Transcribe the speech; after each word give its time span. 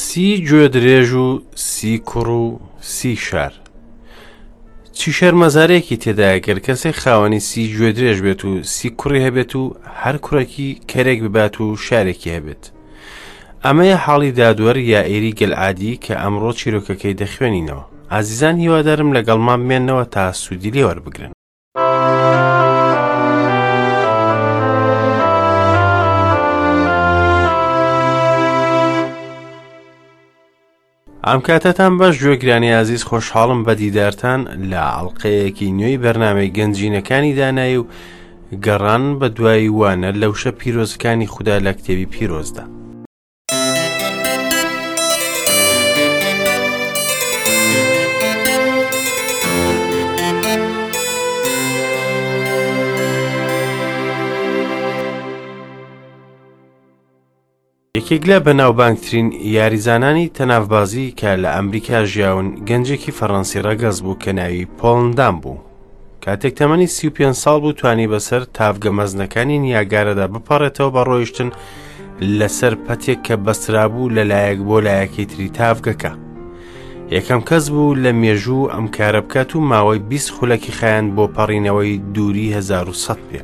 سی 0.00 0.24
گوێ 0.48 0.66
درێژ 0.76 1.10
و 1.12 1.40
سی 1.72 1.92
کوڕ 2.08 2.28
و 2.28 2.58
سی 2.80 3.12
شار 3.26 3.52
چی 4.98 5.08
شەرمەزارێکی 5.18 5.96
تێدایە 6.02 6.38
گەر 6.46 6.58
کەسێک 6.66 6.96
خاوەنی 7.02 7.40
سی 7.48 7.62
گوێ 7.74 7.90
درێژ 7.96 8.18
بێت 8.26 8.42
و 8.44 8.52
سی 8.72 8.88
کوڕی 8.98 9.24
هەبێت 9.26 9.52
و 9.60 9.64
هەر 10.02 10.16
کوڕێکی 10.26 10.68
کەرێک 10.90 11.18
ببات 11.24 11.54
و 11.64 11.76
شارێکی 11.86 12.34
هەبێت 12.36 12.62
ئەمەیە 13.64 13.96
حاڵی 14.04 14.32
دادوەر 14.38 14.76
یا 14.92 15.00
ئێری 15.10 15.36
گەلعادی 15.40 16.00
کە 16.04 16.14
ئەمڕۆ 16.22 16.50
چیرۆکەکەی 16.60 17.18
دەخوێنینەوە 17.22 17.84
ئازیزان 18.12 18.56
هیوادارم 18.62 19.10
لەگەڵمان 19.16 19.60
بمێنەوە 19.64 20.04
تا 20.14 20.24
سوودی 20.42 20.74
لێوەربگرن 20.76 21.32
ئەم 31.28 31.40
کاتەتان 31.46 31.92
بەش 32.00 32.14
گوێگرانی 32.22 32.76
عزیز 32.82 33.02
خۆشحاڵم 33.10 33.60
بە 33.66 33.72
دیدارتان 33.82 34.40
لە 34.70 34.80
عڵلقەیەکی 34.98 35.74
نوێی 35.78 36.00
بەرنمەی 36.04 36.54
گەنجینەکانی 36.56 37.36
دانایی 37.38 37.80
و 37.80 37.88
گەڕان 38.64 39.04
بە 39.20 39.28
دوایی 39.36 39.74
وانە 39.80 40.10
لەوشە 40.20 40.50
پیرۆزەکانی 40.60 41.30
خوددا 41.32 41.56
لە 41.66 41.72
کتێوی 41.78 42.06
پیرۆزدا. 42.14 42.64
یەکێک 57.98 58.22
لە 58.30 58.38
بەناوبانگترین 58.46 59.28
یاریزانانی 59.56 60.30
تەنافبازی 60.36 61.08
کە 61.20 61.30
لە 61.42 61.48
ئەمریکا 61.56 62.00
ژیاون 62.12 62.48
گەنجێکی 62.68 63.16
فەڕەنسی 63.18 63.60
ڕەگەز 63.66 63.96
بوو 64.04 64.20
کە 64.22 64.32
ناوی 64.38 64.66
پۆڵندام 64.78 65.34
بوو 65.42 65.58
کاتێک 66.24 66.54
تەمەنی 66.60 66.88
سی5 66.96 67.34
ساڵ 67.42 67.56
بوو 67.62 67.72
توانی 67.80 68.10
بەسەر 68.14 68.42
تافگە 68.56 68.90
مەزنەکانی 68.98 69.58
نیاگارەدا 69.64 70.26
بپەڕێتەوە 70.34 70.90
بە 70.94 71.02
ڕۆیشتن 71.08 71.50
لەسەر 72.38 72.74
پەتێک 72.86 73.18
کە 73.26 73.34
بەسترابوو 73.46 74.12
لەلایەک 74.16 74.58
بۆ 74.68 74.76
لایەکی 74.86 75.24
تری 75.30 75.48
تافگەکە 75.58 76.12
یەکەم 77.14 77.40
کەس 77.48 77.64
بوو 77.74 77.94
لە 78.04 78.10
مێژوو 78.22 78.70
ئەم 78.74 78.86
کارە 78.96 79.20
بکات 79.26 79.50
و 79.56 79.60
ماوەی 79.70 79.98
20 80.10 80.30
خولەکی 80.34 80.72
خیان 80.78 81.06
بۆ 81.16 81.24
پەڕینەوەی 81.36 82.00
دووری 82.14 82.52
1970 82.52 83.18
پێ 83.32 83.40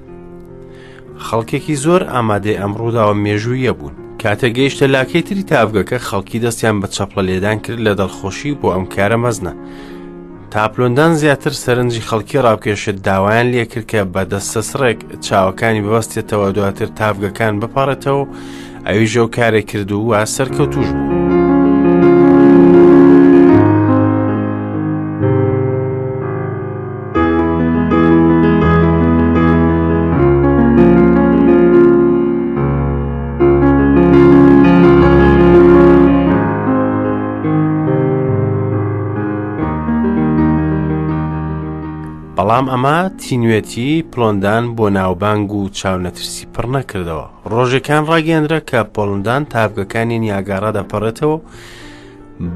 خەڵکێکی 1.27 1.75
زۆر 1.85 2.03
ئامادەی 2.13 2.59
ئەمڕووداوە 2.61 3.15
مێژوویە 3.25 3.75
بوون 3.81 3.97
کاتە 4.23 4.49
گەیشتە 4.57 4.87
لاکەی 4.95 5.23
تری 5.27 5.43
تاافگەکە 5.53 5.99
خەڵکی 6.09 6.39
دەستیان 6.45 6.77
بە 6.83 6.89
چەپڵە 6.95 7.23
لێدان 7.29 7.59
کرد 7.65 7.81
لە 7.87 7.93
دڵخۆشی 8.01 8.59
بۆ 8.61 8.69
ئەم 8.75 8.85
کارە 8.95 9.17
مەزنە. 9.25 9.53
تاپلۆندان 10.53 11.13
زیاتر 11.23 11.53
سەرنجی 11.65 12.01
خەڵکی 12.09 12.39
ڕاوکێشت 12.45 12.99
داوایان 13.07 13.49
لێکرد 13.53 13.87
کە 13.93 14.01
بە 14.15 14.23
دەستەسڕێک 14.33 14.99
چاوەکانی 15.27 15.83
ببەستێتەوە 15.87 16.49
دواتر 16.57 16.89
تاافگەکان 16.99 17.55
بپارێتەوە 17.61 18.25
ئەوی 18.87 19.07
ژەو 19.13 19.27
کارێک 19.37 19.67
کرد 19.71 19.91
و 19.93 20.01
وا 20.11 20.25
سەرکەوتوش 20.37 20.89
بوو. 20.95 21.08
بەڵام 42.61 42.75
ئەمە 42.75 42.99
تینوێتی 43.23 44.03
پلۆندان 44.13 44.65
بۆ 44.77 44.87
ناوبانگ 44.99 45.51
و 45.59 45.63
چاونەترسی 45.79 46.45
پڕ 46.55 46.65
نەکردەوە 46.77 47.27
ڕۆژەکان 47.53 48.03
ڕاگەندرە 48.11 48.61
کە 48.71 48.81
پۆلندان 48.95 49.43
تاافگەکانی 49.53 50.19
نیاگارا 50.25 50.71
دەپەڕێتەوە 50.79 51.39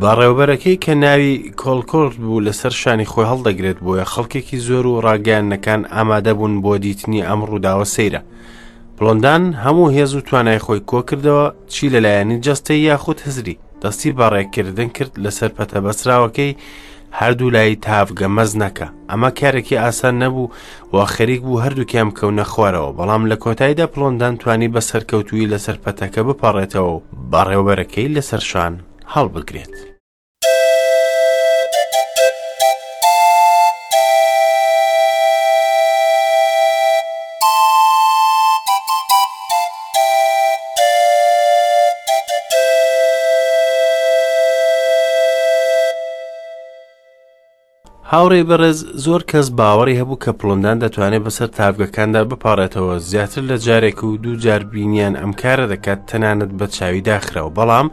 بەڕێوبەرەکەی 0.02 0.76
کە 0.84 0.92
ناوی 1.04 1.34
کۆلکۆرت 1.62 2.14
بوو 2.22 2.40
لەسەر 2.46 2.70
شانی 2.82 3.04
خۆی 3.12 3.28
هەڵدەگرێت 3.30 3.78
بۆیە 3.84 4.04
خەڵکێکی 4.12 4.58
زۆر 4.66 4.84
و 4.86 5.00
ڕاگەیانەکان 5.06 5.80
ئامادەبوون 5.94 6.54
بۆ 6.64 6.72
دیتنی 6.84 7.22
ئەم 7.28 7.40
ڕووداوە 7.48 7.84
سەیرە 7.94 8.20
پلۆندان 8.96 9.42
هەموو 9.64 9.90
هێز 9.96 10.10
و 10.16 10.20
توانای 10.26 10.58
خۆی 10.64 10.80
کۆ 10.90 10.98
کردەوە 11.08 11.44
چی 11.72 11.86
لەلایەنی 11.94 12.38
جەستەی 12.46 12.84
یاخود 12.90 13.18
هزری 13.26 13.58
دەستی 13.82 14.10
بەڕێکردن 14.18 14.88
کرد 14.96 15.12
لەسەر 15.24 15.50
پەتە 15.56 15.78
بەسراوەکەی 15.84 16.52
هەردوو 17.20 17.50
لای 17.54 17.74
تافگە 17.86 18.28
مەز 18.36 18.52
نەکە 18.62 18.86
ئەمە 19.10 19.30
کارێکی 19.40 19.80
ئاسان 19.84 20.14
نەبوو 20.22 20.48
و 20.94 20.96
خەریک 21.14 21.40
بوو 21.46 21.62
هەردووکیام 21.64 22.10
کەونە 22.18 22.44
خوارەوە 22.52 22.94
بەڵام 22.98 23.22
لە 23.30 23.36
کۆتاییدا 23.44 23.86
پڵۆندان 23.92 24.34
توانی 24.42 24.72
بە 24.74 24.80
سەرکەوتووی 24.90 25.50
لە 25.52 25.58
سەرپەتەکە 25.66 26.20
بپەڕێتەوە 26.28 26.94
بەڕێوەرەکەی 27.32 28.12
لەسەر 28.16 28.40
شان 28.50 28.74
هەڵ 29.14 29.26
بگرێت. 29.34 29.74
هاوڕێ 48.16 48.42
بەرز 48.50 48.78
زۆر 49.04 49.22
کەس 49.30 49.46
باوەڕی 49.60 49.98
هەبوو 50.00 50.20
کە 50.24 50.30
پڵندان 50.40 50.76
دەتوانێت 50.84 51.22
بەسەر 51.26 51.48
تاافگەکاندا 51.58 52.20
بپارێتەوە 52.30 52.94
زیاتر 53.10 53.42
لە 53.50 53.56
جارێک 53.66 53.98
و 54.04 54.10
دوو 54.22 54.40
جاربینیان 54.44 55.14
ئەم 55.20 55.32
کارە 55.42 55.66
دەکات 55.72 56.00
تەنانەت 56.10 56.52
بە 56.58 56.66
چاوی 56.76 57.02
داخراوە 57.10 57.52
بەڵام 57.58 57.86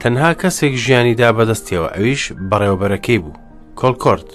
تەنها 0.00 0.30
کەسێک 0.42 0.74
ژیانیدا 0.84 1.28
بەدەستیەوە 1.38 1.88
ئەویش 1.96 2.22
بەڕێوبەرەکەی 2.50 3.18
بوو 3.22 3.38
کۆلکۆرت 3.80 4.28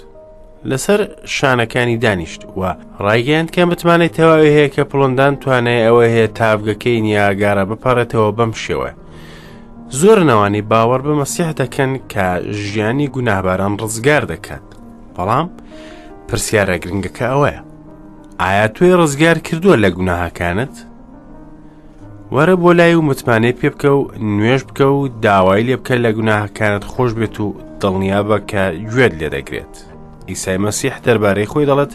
لەسەر 0.69 0.99
شانەکانی 1.35 1.97
دانیشت 2.03 2.41
وە 2.59 2.71
ڕایگەیان 3.05 3.47
کە 3.53 3.61
بتوانێت 3.71 4.13
تەواوی 4.17 4.53
هەیە 4.55 4.69
کە 4.75 4.83
پڵندان 4.91 5.33
توانێت 5.43 5.81
ئەوە 5.87 6.03
هەیە 6.13 6.27
تاافگەکەی 6.39 7.01
نیاگارە 7.07 7.63
بپارێتەوە 7.71 8.29
بەم 8.37 8.51
شێوە 8.63 8.89
زۆر 9.99 10.19
نەوانی 10.29 10.63
باوەڕ 10.71 11.01
بە 11.05 11.13
مەسیح 11.21 11.49
دەکەن 11.61 11.91
کە 12.13 12.27
ژیانی 12.67 13.07
گوناباران 13.15 13.73
ڕزگار 13.81 14.25
دەکات 14.33 14.70
بەڵام 15.17 15.47
پرسیارە 16.29 16.75
گرنگەکە 16.83 17.25
ئەوەیە 17.31 17.61
ئایا 18.41 18.65
توێ 18.75 18.91
ڕزگار 19.01 19.37
کردووە 19.47 19.75
لە 19.83 19.89
گوناهاکانت؟ 19.97 20.75
وەرە 22.33 22.55
بۆ 22.61 22.71
لای 22.79 22.95
و 22.99 23.05
متمانەی 23.09 23.57
پێ 23.59 23.69
بکە 23.73 23.89
و 23.99 24.01
نوێش 24.37 24.61
بکە 24.69 24.85
و 24.97 25.01
داوای 25.25 25.63
لێ 25.67 25.75
بکە 25.79 25.95
لە 26.05 26.11
گوناهاکانت 26.17 26.83
خۆش 26.91 27.11
بێت 27.19 27.35
و 27.45 27.47
دڵنیا 27.81 28.21
بە 28.29 28.37
کە 28.49 28.63
گوێت 28.91 29.13
لێ 29.19 29.29
دەگرێت 29.35 29.73
ئیسای 30.29 30.57
مەسیح 30.65 30.95
دەربارەی 31.05 31.49
خۆی 31.51 31.65
دەڵێت 31.69 31.93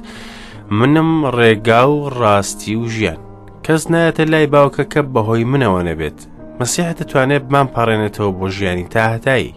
منم 0.78 1.10
ڕێگا 1.38 1.82
و 1.94 1.98
ڕاستی 2.20 2.76
و 2.82 2.86
ژیان 2.94 3.20
کەس 3.66 3.82
نایەتە 3.92 4.24
لای 4.32 4.46
باوکەکە 4.54 5.00
بەهۆی 5.14 5.44
منەوە 5.52 5.80
نەبێت 5.88 6.18
مەسیحە 6.60 6.92
دەتوانێت 6.98 7.44
بمان 7.48 7.66
پاڕێنێتەوە 7.74 8.32
بۆ 8.38 8.46
ژیانی 8.56 8.86
تاهتایی 8.94 9.52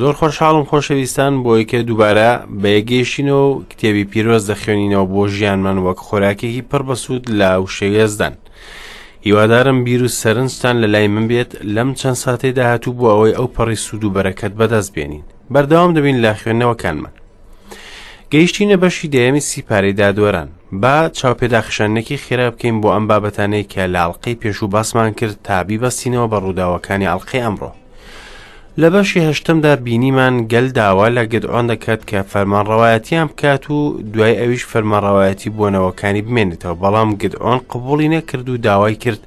زۆر 0.00 0.14
خۆشحاڵم 0.20 0.64
خۆشەویستان 0.70 1.32
بۆ 1.44 1.52
یکە 1.60 1.78
دووبارە 1.88 2.30
بەیەگەیشتینەوە 2.62 3.44
و 3.50 3.62
کتێبی 3.70 4.04
پیرۆز 4.12 4.42
دەخوێنینەوە 4.50 5.04
بۆ 5.12 5.22
ژیانمان 5.34 5.78
وەک 5.84 5.98
خۆراکێکی 6.06 6.62
پڕ 6.70 6.82
بەسوود 6.88 7.24
لا 7.38 7.52
و 7.62 7.66
شێوێزدان. 7.76 8.34
هیوادارم 9.26 9.84
بیر 9.84 10.02
و 10.04 10.08
سەرنجتان 10.20 10.76
لە 10.82 10.86
لای 10.94 11.08
من 11.14 11.26
بێت 11.30 11.52
لەم 11.74 11.90
چەند 12.00 12.16
ساتەی 12.24 12.52
داهاتوو 12.58 12.94
بۆ 12.98 13.06
ئەوەی 13.12 13.36
ئەو 13.38 13.48
پەڕی 13.56 13.74
سوود 13.84 14.04
و 14.04 14.10
بەرەکەت 14.16 14.52
بەدەست 14.60 14.90
بێنین 14.96 15.24
بەرداوام 15.52 15.92
دەبین 15.96 16.16
لە 16.24 16.30
خوێندنەوەکانمان 16.40 17.12
گەیشتینە 18.32 18.76
بەشی 18.82 19.08
دەیەمی 19.14 19.40
سیپارەی 19.48 19.92
دادوەران 20.00 20.48
با 20.82 20.94
چاوپێداخشانەکی 21.18 22.16
خێرا 22.28 22.48
بکەین 22.54 22.76
بۆ 22.82 22.88
ئەم 22.94 23.04
بابەتانەی 23.10 23.68
کە 23.72 23.78
لاڵقەی 23.94 24.38
پێش 24.42 24.58
و 24.62 24.66
باسمان 24.74 25.10
کرد 25.18 25.38
تابی 25.46 25.78
بەستینەوە 25.82 26.28
بە 26.32 26.36
ڕووداوەکانی 26.44 27.08
ئەڵلقی 27.10 27.44
ئەمڕۆ 27.44 27.70
لە 28.82 28.88
بەشی 28.94 29.20
هەشتمدا 29.28 29.72
بینیمان 29.86 30.34
گەل 30.52 30.68
داوا 30.80 31.06
لە 31.16 31.24
گدعۆن 31.34 31.66
دەکات 31.70 32.00
کە 32.10 32.18
فەرمانڕەوایەتیان 32.32 33.26
بکات 33.30 33.64
و 33.70 33.78
دوای 34.14 34.38
ئەویش 34.40 34.62
فەرمانڕەوایەتی 34.72 35.50
بۆنەوەکانی 35.58 36.22
بمێنێتەوە 36.26 36.74
بەڵام 36.82 37.10
گدعۆن 37.22 37.58
قبولی 37.70 38.08
نەکرد 38.16 38.48
و 38.48 38.56
داوای 38.66 38.94
کرد 39.02 39.20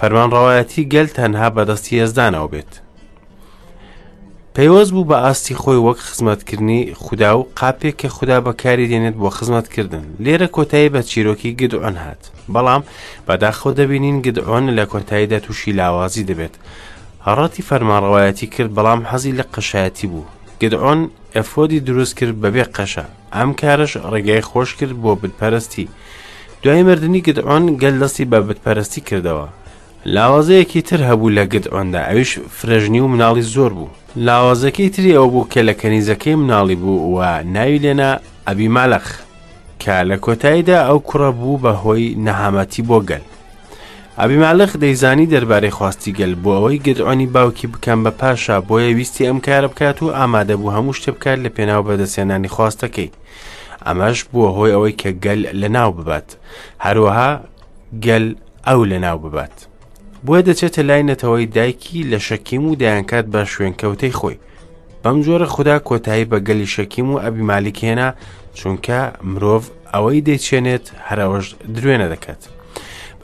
فەرمانڕەوایەتی 0.00 0.88
گەل 0.92 1.06
تەنها 1.18 1.48
بەدەستی 1.56 1.98
هێزدانەوە 2.00 2.48
بێت 2.52 2.72
پەیوەست 4.54 4.92
بوو 4.94 5.08
بە 5.10 5.14
ئاستی 5.24 5.54
خۆی 5.62 5.78
وەک 5.84 5.98
خزمەتکردنی 6.08 6.82
خوددا 7.02 7.30
و 7.38 7.46
قاپێک 7.60 7.94
کە 8.02 8.08
خوددا 8.16 8.38
بەکاری 8.46 8.88
دێنێت 8.90 9.14
بۆ 9.20 9.28
خزمەتکردن 9.36 10.04
لێرە 10.24 10.48
کۆتایی 10.56 10.92
بە 10.94 11.00
چیرۆکی 11.10 11.56
گدعۆن 11.60 11.96
هات 12.04 12.22
بەڵام 12.54 12.82
بەداخۆ 13.26 13.70
دەبینین 13.78 14.16
گدعۆن 14.26 14.64
لە 14.78 14.84
کۆتاییدا 14.92 15.38
تووشی 15.44 15.72
لاوازی 15.78 16.24
دەبێت 16.30 16.56
هەڕەتی 17.28 17.64
فەرمانڕەوایەتی 17.68 18.46
کرد 18.54 18.72
بەڵام 18.76 19.00
حەزی 19.10 19.36
لە 19.38 19.44
قەشایەتی 19.54 20.06
بوو 20.12 20.24
گدعۆن 20.60 21.00
ئەفۆدی 21.36 21.80
دروست 21.88 22.14
کرد 22.18 22.34
بەبێ 22.42 22.64
قەشە 22.76 23.04
ئەم 23.36 23.50
کارش 23.60 23.92
ڕێگای 24.12 24.42
خۆش 24.50 24.70
کرد 24.78 24.94
بۆ 25.02 25.10
بتپەرستی 25.20 25.86
دوای 26.62 26.82
مردنی 26.88 27.20
گدعۆن 27.26 27.64
گەل 27.82 27.96
دەستی 28.02 28.24
بە 28.30 28.38
بتپەرستی 28.48 29.00
کردەوە 29.08 29.48
لاوازەیەکی 30.14 30.80
تر 30.88 31.00
هەبوو 31.08 31.34
لە 31.38 31.44
گدعۆندا 31.54 32.00
ئەویش 32.08 32.32
فرەژنی 32.56 33.00
و 33.04 33.08
مناڵی 33.12 33.44
زۆر 33.54 33.72
بوو 33.78 33.90
لاوازەکەی 34.28 34.90
تری 34.94 35.16
ئەو 35.16 35.28
بوو 35.34 35.46
کە 35.52 35.60
لە 35.68 35.74
کەنیزەکەی 35.82 36.38
مناڵی 36.42 36.76
بوو 36.82 37.10
و 37.16 37.18
ناوی 37.54 37.78
لێنا 37.84 38.10
ئەبی 38.48 38.68
مالەخ 38.76 39.06
کە 39.82 39.94
لە 40.10 40.16
کۆتاییدا 40.24 40.78
ئەو 40.88 40.98
کوڕە 41.08 41.30
بوو 41.40 41.58
بە 41.62 41.72
هۆی 41.82 42.14
نەهامەتی 42.26 42.82
بۆ 42.88 42.98
گەل 43.10 43.24
ئابیمالەخ 44.18 44.76
دەیزانی 44.76 45.26
دەربارەی 45.34 45.70
خواستی 45.78 46.12
گەل 46.14 46.34
بۆ 46.42 46.50
ئەوەی 46.56 46.78
گرعانی 46.86 47.26
باوکی 47.26 47.66
بکەم 47.68 48.00
بە 48.06 48.10
پاشا 48.20 48.60
بۆیە 48.60 48.94
ویستی 48.96 49.26
ئەم 49.26 49.38
کارە 49.46 49.68
بکات 49.74 50.02
و 50.02 50.06
ئامادە 50.18 50.50
بوو 50.56 50.70
هەموو 50.76 50.96
شتە 51.00 51.08
بکات 51.14 51.38
لە 51.44 51.48
پێناو 51.56 51.82
بەدەسێنانی 51.86 52.48
خواستەکەی 52.54 53.10
ئەمەش 53.86 54.18
بووە 54.32 54.50
هۆی 54.56 54.72
ئەوەی 54.74 54.92
کە 55.00 55.10
گەل 55.24 55.40
لە 55.60 55.68
ناو 55.76 55.92
ببات 55.98 56.28
هەروەها 56.84 57.30
گەل 58.06 58.26
ئەو 58.66 58.84
لە 58.92 58.98
ناو 59.04 59.18
ببات 59.24 59.54
بۆیە 60.26 60.42
دەچێتە 60.48 60.78
لای 60.88 61.02
نەتەوەی 61.10 61.52
دایکی 61.56 62.02
لە 62.12 62.18
شەکیم 62.28 62.62
و 62.70 62.74
دایانکات 62.80 63.26
بە 63.32 63.40
شوێنکەوتەی 63.52 64.16
خۆی 64.18 64.38
بەم 65.04 65.16
جۆرە 65.24 65.46
خوددا 65.54 65.76
کۆتایی 65.88 66.24
بە 66.30 66.38
گەلی 66.46 66.72
شەکیم 66.74 67.08
و 67.14 67.20
ئەبیمالیکێنا 67.24 68.08
چونکە 68.58 69.00
مرۆڤ 69.30 69.64
ئەوەی 69.94 70.20
دەیچێنێت 70.26 70.86
هەرەوەش 71.08 71.46
درێنە 71.76 72.08
دەکات. 72.14 72.42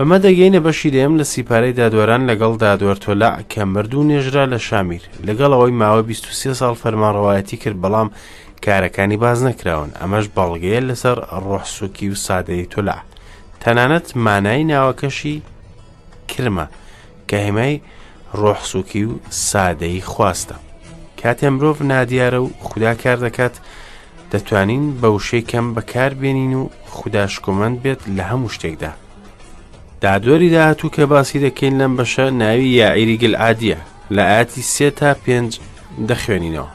بەمە 0.02 0.19
دەگەینە 0.26 0.61
بەشی 0.67 0.91
دەم 0.97 1.12
لە 1.20 1.25
سیپارەی 1.32 1.76
دادوەران 1.81 2.23
لەگەڵ 2.31 2.52
دادوەر 2.64 2.99
تۆلا 3.05 3.32
کە 3.52 3.61
مرد 3.73 3.93
و 3.94 4.02
نێژرا 4.11 4.44
لە 4.52 4.58
شامیر 4.69 5.02
لەگەڵ 5.26 5.50
ئەوەی 5.55 5.73
ماوە 5.81 6.02
23 6.02 6.55
ساڵ 6.61 6.75
فەرمانڕەوایەتی 6.82 7.56
کرد 7.62 7.79
بەڵام 7.82 8.08
کارەکانی 8.64 9.17
باز 9.23 9.38
نەکراون 9.47 9.91
ئەمەش 10.00 10.25
بەڵگەیە 10.37 10.81
لەسەر 10.88 11.17
ڕۆحسوکی 11.44 12.08
و 12.11 12.14
سادەی 12.26 12.64
تۆلا 12.73 12.97
تەنانەت 13.61 14.06
مانای 14.25 14.64
ناوەکەشی 14.70 15.35
کرمە 16.31 16.67
کە 17.31 17.37
هێمای 17.44 17.75
ڕۆحسوکی 18.41 19.02
و 19.11 19.12
سادەی 19.50 20.00
خواستە 20.12 20.56
کاتێ 21.20 21.49
مرۆڤ 21.55 21.79
نادیارە 21.93 22.38
و 22.44 22.50
خوددا 22.67 22.93
کار 23.02 23.19
دەکات 23.26 23.55
دەتوانین 24.32 24.82
بە 25.00 25.06
وشەی 25.17 25.44
کەم 25.50 25.67
بەکاربێنین 25.76 26.52
و 26.61 26.62
خودداشکۆمەند 26.94 27.76
بێت 27.82 28.00
لە 28.17 28.23
هەموو 28.31 28.55
شتێکدا 28.56 28.93
دادوەری 30.00 30.50
داهاتوو 30.56 30.91
کە 30.97 31.00
باسی 31.12 31.41
دەکەین 31.50 31.75
لەم 31.81 31.93
بەشە 31.99 32.19
ناوی 32.43 32.69
یاعیری 32.81 33.17
گل 33.23 33.37
عادیە 33.44 33.76
لە 34.14 34.23
ئاتی 34.31 34.62
سێ 34.75 34.88
تا 34.99 35.11
پێنج 35.25 35.50
دەخوێنینەوە 36.08 36.69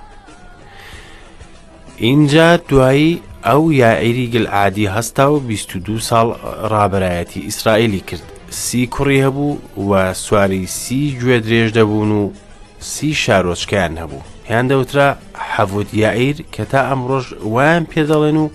اینجا 1.97 2.57
دوایی 2.57 3.21
ئەو 3.47 3.61
یاعیری 3.83 4.27
گل 4.33 4.47
عادی 4.47 4.87
هەستا 4.95 5.27
و 5.33 5.39
22 5.39 5.99
ساڵ 5.99 6.27
ڕابایەتی 6.71 7.43
ئیسرائیلی 7.47 7.99
کرد 7.99 8.23
سی 8.49 8.87
کوڕی 8.93 9.21
هەبوو 9.25 9.57
و 9.89 10.13
سواری 10.13 10.67
سی 10.67 11.17
گوێ 11.21 11.37
درێژ 11.45 11.69
دەبوون 11.77 12.11
و 12.19 12.31
سی 12.79 13.13
شارۆچکیان 13.13 13.93
هەبوو 14.01 14.23
یان 14.49 14.65
دەوترا 14.67 15.17
حەفوت 15.53 15.93
یاعیر 15.93 16.35
کە 16.53 16.61
تا 16.71 16.79
ئەمڕۆژ 16.89 17.25
ویان 17.53 17.83
پێدەڵێن 17.91 18.37
و 18.43 18.49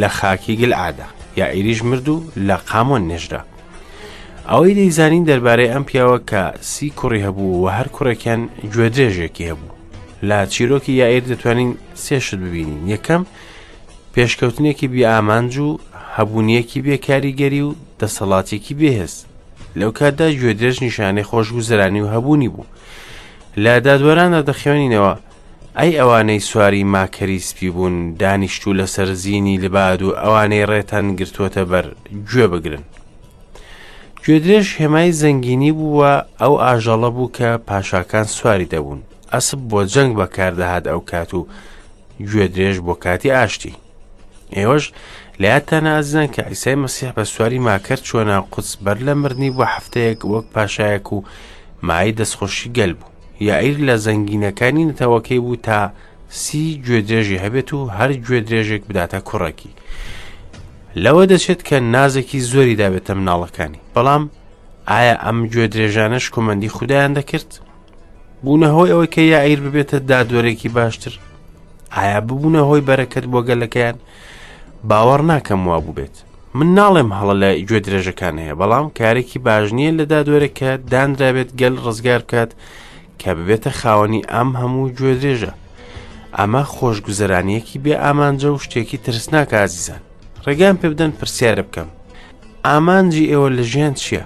لە 0.00 0.08
خاکی 0.18 0.56
گل 0.56 0.72
عادا 0.72 1.06
یاعیریش 1.36 1.84
مرد 1.84 2.08
و 2.08 2.24
لە 2.48 2.56
قامۆن 2.70 3.02
نێژدا 3.10 3.40
ئەوەی 4.52 4.74
دەیزانین 4.78 5.24
دەربارەی 5.30 5.72
ئەم 5.72 5.84
پیاوە 5.90 6.18
کە 6.30 6.44
سی 6.70 6.90
کوڕی 6.98 7.24
هەبوو 7.26 7.60
و 7.62 7.66
هەر 7.76 7.88
کوڕێکیان 7.94 8.42
گوێدرێژێکی 8.74 9.48
هەبوو 9.50 9.74
لە 10.28 10.38
چیرۆکی 10.52 10.92
یائر 11.00 11.22
دەتوانین 11.30 11.70
سێشت 12.04 12.34
ببینین 12.44 12.82
یەکەم 12.94 13.22
پێشکەوتنێکی 14.14 14.86
بیئامانج 14.94 15.52
و 15.66 15.68
هەبوونیەکی 16.16 16.82
بێکاریگەری 16.86 17.62
و 17.66 17.70
دەسەڵاتێکی 18.00 18.74
بێهێز 18.80 19.14
لەو 19.78 19.90
کاتدا 19.98 20.28
گوێدرێژ 20.40 20.76
نیشانەی 20.86 21.28
خۆش 21.30 21.48
و 21.52 21.60
زرانی 21.68 22.00
و 22.04 22.08
هەبوونی 22.14 22.48
بوو 22.54 22.66
لە 23.64 23.74
دادوەراندا 23.86 24.40
دەخێنینەوە 24.48 25.14
ئەی 25.78 25.92
ئەوانەی 25.98 26.40
سواری 26.48 26.84
ماکەری 26.94 27.38
سپی 27.48 27.70
بوون 27.74 28.14
دانیشت 28.20 28.62
و 28.68 28.76
لەسەر 28.78 29.08
زیینی 29.22 29.56
لباد 29.64 30.00
و 30.02 30.10
ئەوانەی 30.24 30.66
ڕێتان 30.70 31.06
گرتوۆتە 31.18 31.62
بەر 31.70 31.86
گوێ 32.30 32.46
بگرن 32.52 32.84
گوێدرێژ 34.26 34.66
هێمای 34.80 35.12
زەنگینی 35.20 35.72
بووە 35.78 36.12
ئەو 36.40 36.54
ئاژەڵە 36.64 37.10
بوو 37.16 37.32
کە 37.36 37.48
پاشاکان 37.68 38.26
سواری 38.36 38.70
دەبوون 38.72 39.00
ئەسب 39.32 39.60
بۆ 39.70 39.80
جەنگ 39.92 40.10
بەکاردەهات 40.20 40.84
ئەو 40.90 41.00
کات 41.10 41.30
و 41.38 41.40
گوێدرێژ 42.30 42.76
بۆ 42.86 42.94
کاتی 43.04 43.34
ئاشتی 43.36 43.74
ئێوەش 44.56 44.84
لاتەنە 45.42 45.90
ئازن 45.96 46.26
کە 46.34 46.42
ئیسای 46.50 46.76
مەسیح 46.84 47.10
بە 47.16 47.22
سواری 47.32 47.64
ماکرد 47.66 48.02
چۆنا 48.08 48.38
قوچ 48.52 48.68
بەر 48.84 48.98
لە 49.06 49.14
مردنی 49.22 49.50
بۆ 49.56 49.64
هەفتەیەک 49.74 50.20
وەک 50.32 50.46
پاشایەک 50.54 51.06
و 51.16 51.18
مای 51.88 52.10
دەستخۆشی 52.18 52.68
گەل 52.76 52.92
بوو 52.98 53.12
یائیر 53.48 53.76
لە 53.88 53.94
زەنگینەکانی 54.06 54.88
نەتەوەکەی 54.90 55.42
بوو 55.44 55.56
تا 55.66 55.80
سی 56.42 56.62
گوێدرێژی 56.84 57.42
هەبێت 57.44 57.68
و 57.76 57.80
هەر 57.98 58.10
گوێدرێژێک 58.26 58.82
بداتە 58.88 59.18
کوڕەکی 59.28 59.72
لەوە 61.02 61.24
دەچێت 61.32 61.60
کە 61.68 61.78
نازێکی 61.94 62.38
زۆری 62.50 62.78
دابێتە 62.80 63.12
مناڵەکانی 63.18 63.80
بەڵام 63.94 64.24
ئایا 64.90 65.14
ئەم 65.24 65.38
گوێ 65.52 65.66
درێژانەش 65.74 66.26
کومەندی 66.34 66.72
خوددایان 66.76 67.12
دەکرد 67.18 67.50
بوونەهۆی 68.44 68.90
ئەوەی 68.92 69.12
کە 69.14 69.20
یا 69.32 69.38
عیر 69.46 69.60
ببێتە 69.64 69.98
دادوەرێکی 70.10 70.68
باشتر 70.78 71.14
ئایا 71.96 72.20
ببوونە 72.28 72.62
هۆی 72.68 72.82
بەرەکەت 72.88 73.24
بۆ 73.32 73.40
گەلەکەیان 73.48 73.96
باوەڕ 74.88 75.20
ناکەم 75.30 75.62
وا 75.68 75.78
بووبێت 75.84 76.16
من 76.58 76.68
ناڵێم 76.78 77.10
هەڵە 77.18 77.34
لە 77.42 77.50
گوێ 77.68 77.80
درێژەکان 77.86 78.34
هەیە 78.42 78.54
بەڵام 78.60 78.86
کارێکی 78.98 79.38
باش 79.46 79.66
نییە 79.76 79.92
لە 79.98 80.04
دادوەرەکە 80.12 80.70
دانرابێت 80.92 81.50
گەل 81.60 81.74
ڕزگار 81.84 82.20
بکات 82.26 82.50
کە 83.20 83.30
ببێتە 83.38 83.70
خاوەنی 83.80 84.22
ئەم 84.34 84.50
هەموو 84.60 84.88
گوێدرێژە 84.98 85.52
ئەمە 86.38 86.62
خۆشگوزەرانیەکی 86.74 87.78
بێ 87.84 87.94
ئامانجە 88.04 88.48
و 88.54 88.58
شتێکی 88.64 88.98
ترسناک 89.06 89.50
ئازیزان 89.58 90.03
ڕێگان 90.48 90.76
پێ 90.80 90.86
بدەن 90.92 91.12
پرسیارە 91.20 91.62
بکەم 91.68 91.88
ئامانجی 92.68 93.28
ئێوە 93.30 93.48
لە 93.56 93.62
ژیان 93.72 93.94
چییە؟ 94.00 94.22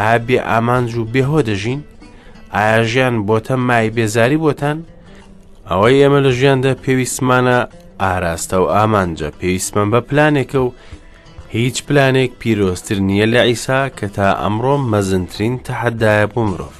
ئابێ 0.00 0.38
ئامانج 0.50 0.90
و 1.00 1.08
بێهۆ 1.12 1.40
دەژین؟ 1.48 1.80
ئایا 2.54 2.80
ژیان 2.90 3.14
بۆتە 3.28 3.54
مای 3.68 3.88
بێزاری 3.96 4.42
بۆتان؟ 4.44 4.78
ئەوەی 5.70 6.00
ئێمە 6.00 6.20
لە 6.26 6.30
ژیاندا 6.38 6.72
پێویستمانە 6.82 7.56
ئاراستە 8.02 8.56
و 8.62 8.66
ئامانجە 8.76 9.28
پێویستمان 9.38 9.86
بە 9.92 10.00
پلانێکە 10.08 10.58
و 10.66 10.68
هیچ 11.56 11.76
پلانێک 11.86 12.30
پیرۆستتر 12.40 12.98
نییە 13.08 13.26
لە 13.34 13.42
ئیسا 13.50 13.80
کە 13.98 14.06
تا 14.16 14.28
ئەمڕۆ 14.42 14.74
مەزنترین 14.92 15.54
تەحەدایە 15.66 16.26
بۆ 16.32 16.40
مرۆڤ 16.50 16.77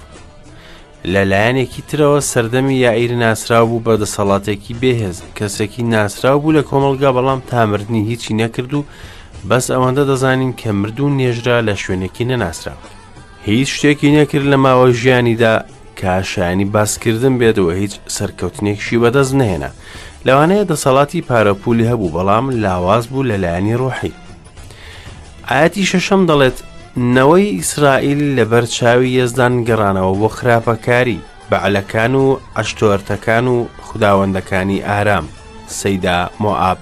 لەلایەنێکی 1.04 1.82
ترەوە 1.90 2.20
سەردەمی 2.32 2.80
یائیر 2.84 3.12
ناسرا 3.22 3.60
بوو 3.68 3.82
بە 3.86 3.94
دەسەڵاتێکی 4.02 4.74
بێهێز 4.82 5.18
کەسێکی 5.36 5.82
ناسرا 5.94 6.32
بوو 6.40 6.54
لە 6.56 6.62
کۆمەلگا 6.68 7.10
بەڵام 7.16 7.40
تامردنی 7.50 8.08
هیچی 8.10 8.34
نەکرد 8.40 8.72
و 8.74 8.84
بەس 9.48 9.66
ئەوەندە 9.72 10.02
دەزانین 10.10 10.52
کە 10.60 10.68
مرد 10.80 10.98
و 11.00 11.08
نێژرا 11.18 11.56
لە 11.68 11.74
شوێنێکی 11.82 12.24
نەناسرا 12.30 12.74
هیچ 13.48 13.68
شتێکی 13.76 14.10
نەکرد 14.18 14.46
لە 14.52 14.56
ماوە 14.64 14.88
ژیانیدا 15.00 15.54
کاشانی 16.00 16.64
باسکردن 16.74 17.34
بێتەوە 17.40 17.72
هیچ 17.80 17.92
سەرکەوتنێکشی 18.16 18.96
بەدەست 19.02 19.32
نهێنا 19.40 19.70
لەوانەیە 20.26 20.64
دەسەڵاتی 20.70 21.24
پارەپولی 21.28 21.88
هەبوو 21.90 22.14
بەڵام 22.16 22.46
لاواز 22.64 23.04
بوو 23.10 23.28
لەلایانی 23.30 23.76
ڕۆحی 23.82 24.12
ئاەتی 25.50 25.84
شەشەم 25.90 26.22
دەڵێت 26.30 26.58
نەوەی 27.00 27.50
ئیسرائیل 27.56 28.20
لەبەر 28.38 28.64
چاوی 28.76 29.14
یەزدان 29.18 29.54
گەڕانەوە 29.68 30.14
بۆ 30.20 30.28
خراپەکاری 30.36 31.18
بەعلەکان 31.50 32.14
و 32.14 32.38
ئەشتۆرتەکان 32.56 33.46
و 33.46 33.66
خداوەندەکانی 33.86 34.82
ئارام 34.88 35.26
سەیدا 35.66 36.18
مۆعاب 36.42 36.78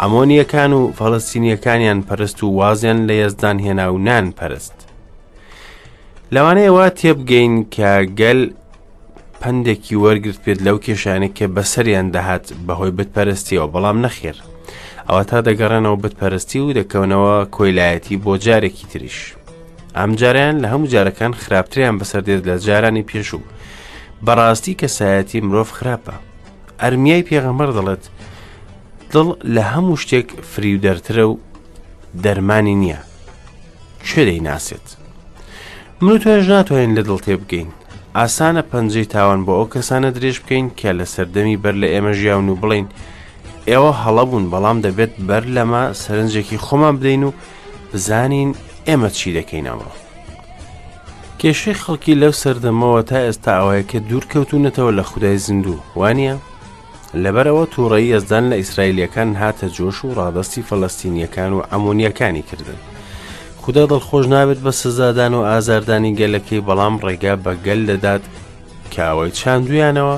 ئەمۆنیەکان 0.00 0.72
و 0.78 0.80
فەڵستینیەکانیان 0.98 2.00
پەرست 2.08 2.38
و 2.42 2.46
وازیان 2.58 3.06
لە 3.08 3.12
یەزدان 3.22 3.58
هێنا 3.64 3.86
و 3.94 3.98
نان 4.06 4.26
پەرست 4.40 4.76
لەوانەیەوە 6.34 6.84
تێبگەین 7.00 7.54
کە 7.74 7.90
گەل 8.20 8.40
پندێکی 9.40 9.96
وەرگرت 10.04 10.38
پێت 10.44 10.58
لەو 10.66 10.78
کێشانێک 10.84 11.32
کە 11.38 11.46
بەسەریان 11.54 12.08
دەهات 12.16 12.44
بەهۆی 12.66 12.90
بتپەرستیەوە 12.96 13.66
بەڵام 13.74 13.98
نەخێر 14.04 14.36
ئەوە 15.08 15.22
تا 15.30 15.38
دەگەڕێنەوە 15.48 15.96
بتپەرستی 16.02 16.58
و 16.62 16.72
دەکەونەوە 16.78 17.34
کۆیلایەتی 17.56 18.16
بۆ 18.24 18.34
جارێکی 18.44 18.86
تریش 18.92 19.18
ئەمجاریان 19.98 20.56
لە 20.62 20.66
هەموو 20.72 20.88
جارەکان 20.94 21.32
خراپتریان 21.42 21.94
بەسەر 22.00 22.20
دێت 22.26 22.42
لە 22.48 22.56
جارانی 22.66 23.06
پێشوو 23.10 23.44
بەڕاستی 24.26 24.78
کەسایەتی 24.80 25.44
مرۆڤ 25.48 25.68
خراپە 25.78 26.14
ئەرمیای 26.82 27.26
پێغەمبەر 27.30 27.70
دەڵێت 27.76 28.04
دڵ 29.12 29.28
لە 29.54 29.62
هەموو 29.72 30.00
شتێک 30.02 30.28
فریودەرترە 30.50 31.24
و 31.30 31.38
دەرمانی 32.24 32.74
نییە 32.82 33.00
کوێدەی 34.08 34.40
ناسێت 34.48 34.86
من 36.04 36.16
توێژ 36.22 36.44
ناتوانین 36.54 36.92
لە 36.98 37.02
دڵ 37.08 37.16
تێ 37.24 37.34
بگەین 37.42 37.68
ئاسانە 38.18 38.62
پەنجەی 38.70 39.08
تاوان 39.14 39.40
بۆ 39.46 39.52
ئەو 39.58 39.70
کەسانە 39.74 40.08
درێژ 40.16 40.36
بکەین 40.42 40.66
کە 40.78 40.90
لە 40.98 41.04
سەردەمی 41.14 41.56
بەر 41.62 41.74
لە 41.82 41.88
ئێمە 41.94 42.12
ژیاون 42.20 42.46
و 42.48 42.56
بڵین 42.62 42.86
ئێوە 43.70 43.92
هەڵە 44.02 44.24
بوون 44.30 44.44
بەڵام 44.52 44.78
دەبێت 44.86 45.12
بەر 45.28 45.44
لەمە 45.56 45.82
سەرنجێکی 46.02 46.58
خۆمان 46.66 46.94
بدەین 46.98 47.22
و 47.28 47.30
بزانین 47.92 48.50
ئێمە 48.88 49.08
چی 49.18 49.28
دەکەین 49.38 49.66
ئەمڕۆ 49.70 49.92
کێشەی 51.40 51.80
خەڵکی 51.82 52.18
لەو 52.22 52.32
سەردەمەوە 52.42 53.00
تا 53.10 53.18
ئێستا 53.26 53.52
ئەوەیەکە 53.58 53.98
دوور 54.08 54.24
کەوتونەتەوە 54.32 54.92
لە 54.98 55.02
خودای 55.10 55.38
زیندوو 55.46 55.78
وانە 56.00 56.34
لەبەرەوە 57.22 57.64
تووڕەی 57.72 58.12
ئەزدان 58.14 58.44
لە 58.50 58.56
ئیسرائیلەکان 58.60 59.30
هاتە 59.42 59.66
جۆش 59.76 59.96
و 60.04 60.14
ڕادستی 60.18 60.66
فەڵستینیەکان 60.68 61.50
و 61.54 61.60
ئەمونیەکانی 61.72 62.44
کردن 62.50 62.78
خدا 63.62 63.84
دڵخۆش 63.92 64.26
نابێت 64.34 64.60
بە 64.66 64.70
سزادان 64.82 65.32
و 65.34 65.44
ئازاردانی 65.50 66.16
گەلەکەی 66.20 66.64
بەڵام 66.68 66.94
ڕێگا 67.06 67.34
بە 67.44 67.52
گەل 67.66 67.80
دەدات 67.92 68.22
کاوەی 68.94 69.30
چاندویانەوە 69.40 70.16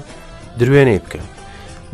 دروێنێ 0.58 0.98
بکەن 1.04 1.26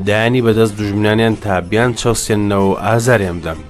دایانی 0.06 0.44
بەدەست 0.46 0.74
دوژمنانیان 0.78 1.34
تابیان 1.44 1.90
چەسێنەوە 2.00 2.72
ئازاریان 2.86 3.38
بدەم 3.40 3.60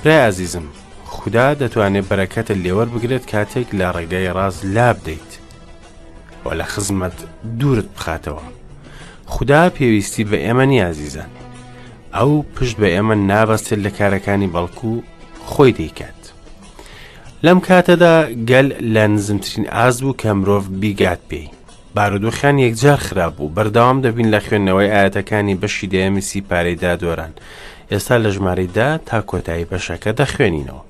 پرای 0.00 0.20
عزیزم 0.30 0.66
خدا 1.16 1.46
دەتوانێت 1.60 2.06
بەرەکەتە 2.10 2.54
لێوە 2.64 2.84
بگرێت 2.92 3.24
کاتێک 3.32 3.68
لە 3.80 3.88
ڕێگای 3.96 4.32
ڕاز 4.36 4.56
لاب 4.74 4.96
دەیت 5.06 5.30
و 6.44 6.48
لە 6.58 6.64
خزمەت 6.72 7.16
دوورت 7.58 7.88
بخاتەوە 7.96 8.44
خدا 9.34 9.62
پێویستی 9.76 10.24
بە 10.30 10.36
ئێمە 10.44 10.64
نیازیزان 10.72 11.30
ئەو 12.16 12.32
پشت 12.56 12.76
بە 12.80 12.88
ئێمە 12.94 13.14
نابەستێت 13.30 13.78
لە 13.86 13.90
کارەکانی 13.98 14.52
بەڵکو 14.54 14.92
خۆی 15.50 15.72
دەیکات 15.78 16.22
لەم 17.44 17.58
کاتەدا 17.66 18.14
گەل 18.50 18.68
لە 18.94 19.04
نزمترین 19.14 19.66
ئاز 19.74 19.96
بوو 20.02 20.14
کە 20.20 20.26
مرۆڤ 20.38 20.64
بیگات 20.80 21.20
پێی 21.30 21.48
بارودۆخیان 21.94 22.56
یەکجار 22.66 22.96
خراپ 23.06 23.32
بوو 23.36 23.52
بەرداوام 23.56 23.98
دەبین 24.04 24.28
لە 24.34 24.40
خوێندنەوەی 24.46 24.90
ئاەتەکانی 24.94 25.58
بەشی 25.60 25.86
دەیەمیسی 25.92 26.40
پارەیدا 26.50 26.92
دۆران 27.02 27.32
ئێستا 27.92 28.16
لە 28.24 28.28
ژمارەیدا 28.34 28.90
تا 29.08 29.18
کۆتایی 29.30 29.68
بەشەکە 29.70 30.10
دەخوێنینەوە 30.20 30.82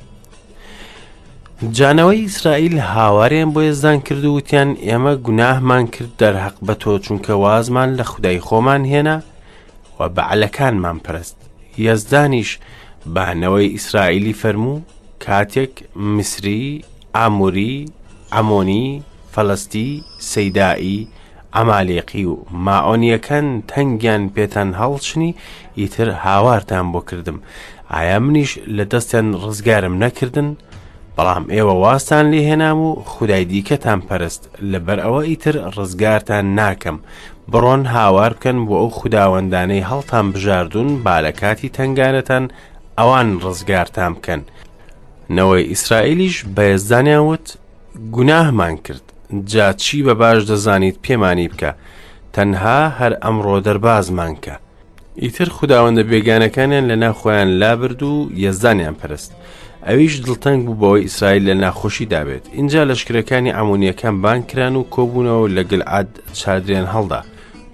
جانەوەی 1.71 2.21
ئیسرائیل 2.27 2.79
هاواریان 2.79 3.51
بۆ 3.55 3.61
ێزدان 3.71 3.99
کرد 4.07 4.25
و 4.25 4.35
وتیان 4.37 4.71
ئێمە 4.87 5.15
گوناهمان 5.27 5.85
کرد 5.95 6.11
دەرحەق 6.21 6.57
بە 6.67 6.75
تۆ 6.75 6.99
چونکە 7.05 7.31
وازمان 7.45 7.97
لە 7.99 8.03
خودای 8.11 8.41
خۆمان 8.47 8.83
هێنا 8.93 9.19
و 9.99 10.01
بەعلەکانمان 10.17 10.99
پرست 11.05 11.37
یەزدانیش 11.87 12.51
بانەوەی 13.15 13.73
ئیسرائیلی 13.77 14.35
فەرموو 14.43 14.81
کاتێک 15.25 15.73
مسری 16.17 16.85
ئاموری 17.17 17.77
ئەمۆنی 18.35 19.01
فەلستی 19.35 19.91
سەیدایی 20.33 21.09
ئەمالێقی 21.57 22.25
و 22.31 22.35
ماۆنیەکان 22.67 23.47
تەنگیان 23.71 24.23
پێتان 24.35 24.69
هەڵچنی 24.81 25.35
ئیتر 25.79 26.09
هاوارتان 26.25 26.87
بۆ 26.93 27.01
کردم 27.11 27.39
ئایا 27.97 28.19
منیش 28.25 28.51
لە 28.77 28.85
دەستیان 28.93 29.27
ڕزگارم 29.45 29.95
نەکردن؟ 30.05 30.51
بەڵام 31.23 31.47
ئێوە 31.55 31.75
واستان 31.83 32.25
لێ 32.33 32.41
هێنام 32.49 32.79
و 32.87 32.89
خودای 33.13 33.45
دیکەتان 33.53 34.01
پەرست 34.09 34.43
لەبەر 34.73 34.99
ئەوە 35.05 35.21
ئیتر 35.31 35.57
ڕزگارتان 35.77 36.47
ناکەم 36.59 36.97
بڕۆن 37.53 37.83
هاوار 37.97 38.33
بکەن 38.37 38.57
بۆ 38.67 38.75
ئەو 38.81 38.91
خودداوەندانەی 38.99 39.87
هەڵتان 39.91 40.27
بژاردون 40.33 40.89
بالەکاتی 41.07 41.69
تنگانەتان 41.77 42.45
ئەوان 42.99 43.29
ڕزگارتان 43.45 44.13
بکەن 44.17 44.41
نەوەی 45.37 45.65
ئیسرائیلیش 45.73 46.37
بەێزدانیاوت 46.57 47.47
گوناهمان 48.15 48.75
کرد 48.87 49.05
جا 49.53 49.69
چی 49.83 49.99
بە 50.07 50.15
باش 50.21 50.41
دەزانیت 50.51 50.97
پێمانی 51.07 51.49
بکە 51.53 51.71
تەنها 52.35 52.81
هەر 52.99 53.13
ئەمڕۆ 53.23 53.59
دەربازمان 53.67 54.35
کە 54.45 54.55
ئیتر 55.23 55.49
خودداوەندە 55.57 56.03
بێگانەکانیان 56.11 56.85
لە 56.91 56.97
ناخۆیان 57.05 57.49
لابرد 57.61 58.01
و 58.11 58.13
یەزدانیان 58.45 58.95
پەرست 59.03 59.33
ئەویش 59.87 60.15
دڵتەنگ 60.27 60.61
بوو 60.67 60.77
بەوەی 60.81 61.03
ئیسرائیل 61.07 61.45
لە 61.51 61.55
ناخۆشی 61.65 62.07
دابێت 62.15 62.45
اینجا 62.53 62.81
لەشکرەکانی 62.93 63.55
ئەمونیەکان 63.57 64.17
بانکران 64.23 64.75
و 64.77 64.85
کۆبوونەوە 64.95 65.49
لە 65.57 65.63
گلعاد 65.71 66.09
چادرێن 66.41 66.87
هەڵدا 66.95 67.21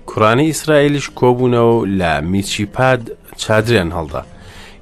کوڕانی 0.08 0.46
ئیسرائیلیش 0.50 1.06
کۆبوونەوە 1.20 1.76
لە 2.00 2.12
میچیپاد 2.30 3.02
چادرێن 3.42 3.90
هەڵدا 3.96 4.22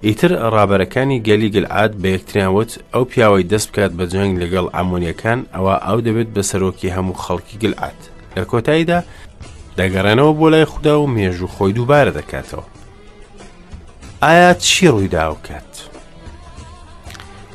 ئیتر 0.06 0.30
ڕابەرەکانی 0.54 1.23
گەلی 1.28 1.49
گلعاد 1.56 1.92
بە 2.00 2.09
یەکتریانوت 2.16 2.71
ئەو 2.95 3.04
پیاوەی 3.12 3.49
دەست 3.52 3.68
بکات 3.73 3.92
بە 3.99 4.04
جەنگ 4.12 4.33
لەگەڵ 4.42 4.66
ئەمونیەکان 4.76 5.40
ئەوە 5.54 5.75
ئەو 5.87 5.99
دەبێت 6.06 6.28
بە 6.37 6.42
سەرۆکی 6.50 6.95
هەموو 6.97 7.21
خەڵکی 7.25 7.56
گلعات 7.62 8.00
لە 8.37 8.45
کۆتاییدا 8.50 8.99
دەگەڕێنەوە 9.78 10.33
بۆ 10.38 10.47
لای 10.52 10.64
خوددا 10.73 10.95
و 11.00 11.11
مێژوو 11.16 11.50
خۆی 11.54 11.73
دووبارە 11.76 12.12
دەکاتەوە 12.18 12.64
ئایا 14.26 14.52
چی 14.54 14.87
ڕوویداوکات 14.95 15.73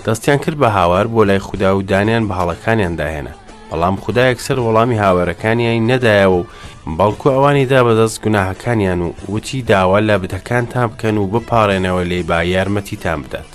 دەستیان 0.05 0.37
کرد 0.37 0.57
بە 0.59 0.65
هاوار 0.77 1.07
بۆ 1.07 1.23
لای 1.25 1.39
خوددا 1.39 1.77
و 1.77 1.81
دانیان 1.81 2.27
بە 2.29 2.33
هەڵەکانیانداهێنا 2.39 3.33
بەڵام 3.69 3.95
خدایەک 4.03 4.39
سەر 4.45 4.57
وەڵامی 4.65 4.99
هاوارەکانیان 5.03 5.87
نەدایەوە 5.91 6.37
و 6.37 6.45
بەڵکو 6.97 7.27
ئەوانی 7.33 7.65
دا 7.65 7.79
بەدەست 7.87 8.21
گوناهەکانیان 8.23 8.99
و 9.01 9.13
وتی 9.31 9.61
داوا 9.61 9.99
لە 10.09 10.15
بتەکانتان 10.23 10.87
بکەن 10.91 11.15
و 11.17 11.27
بپارێنەوە 11.33 12.03
لێ 12.09 12.19
با 12.29 12.37
یارمەتیتان 12.43 13.19
بدات 13.23 13.51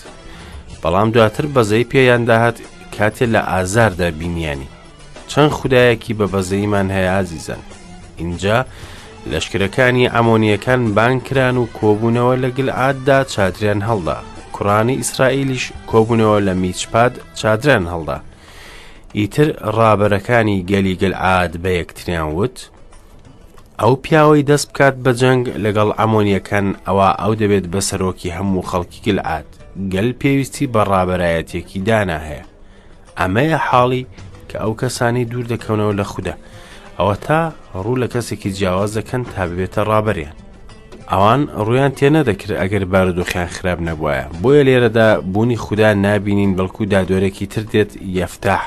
بەڵام 0.83 1.09
دواتر 1.15 1.47
بەزەی 1.55 1.85
پێیانداهات 1.93 2.57
کاتێ 2.97 3.27
لە 3.35 3.39
ئازاردا 3.51 4.11
بینیانی 4.19 4.69
چەند 5.31 5.53
خودایەکی 5.59 6.13
بە 6.19 6.27
بەزەیمان 6.33 6.89
هەیە 6.97 7.13
عزیزان 7.21 7.63
اینجا 8.17 8.65
لەشکرەکانی 9.31 10.11
ئەمۆنیەکان 10.15 10.81
بانکران 10.97 11.57
و 11.59 11.67
کۆبوونەوە 11.79 12.35
لەگەل 12.45 12.69
عاددا 12.81 13.25
چاتریان 13.33 13.81
هەڵدا 13.89 14.19
کوڕانی 14.57 14.95
ئیسرائیلیش 15.01 15.65
کۆبوونەوە 15.91 16.37
لە 16.47 16.53
میچپاد 16.63 17.13
چادران 17.41 17.85
هەڵدا 17.93 18.19
ئیتر 19.19 19.49
ڕابەرەکانی 19.79 20.59
گەلی 20.71 20.95
گەلعاد 21.03 21.53
بە 21.63 21.71
یەکتریان 21.81 22.29
وت 22.39 22.57
ئەو 23.81 23.93
پیاوەی 24.05 24.47
دەست 24.51 24.67
بکات 24.73 24.97
بە 25.05 25.13
جەنگ 25.21 25.43
لەگەڵ 25.65 25.89
ئەمۆنیەکەن 25.99 26.67
ئەوە 26.87 27.09
ئەو 27.23 27.33
دەبێت 27.41 27.67
بە 27.73 27.81
سەرۆکی 27.89 28.35
هەموو 28.37 28.67
خەڵکی 28.71 29.01
گلعات 29.07 29.49
گەل 29.93 30.11
پێویستی 30.21 30.67
بە 30.75 30.83
ڕابەرایەتێکی 30.91 31.79
دانا 31.89 32.19
هەیە 32.29 32.45
ئەمەیە 33.21 33.59
حاڵی 33.69 34.03
کە 34.49 34.57
ئەو 34.63 34.73
کەسانی 34.81 35.25
دوور 35.31 35.45
دەکەونەوە 35.53 35.95
لە 36.01 36.05
خودە 36.13 36.35
ئەوە 36.99 37.15
تا 37.27 37.41
ڕوو 37.85 38.01
لە 38.03 38.09
کەسێکی 38.13 38.51
جیاواز 38.59 38.91
دەکەن 38.99 39.23
تا 39.33 39.43
ببێتە 39.51 39.81
ڕابەریان 39.91 40.37
ئەوان 41.13 41.43
ڕویان 41.67 41.93
تێنەدەکرد 41.99 42.55
ئەگەر 42.61 42.83
بارودۆخیان 42.93 43.49
خراپ 43.57 43.79
نەبووە 43.89 44.25
بۆیە 44.43 44.63
لێرەدا 44.69 45.09
بوونی 45.33 45.57
خوددا 45.65 45.91
نبینین 46.07 46.53
بەڵکو 46.59 46.83
دادۆرەکی 46.93 47.47
تر 47.53 47.63
دێت 47.73 47.91
یەفتاح 48.19 48.65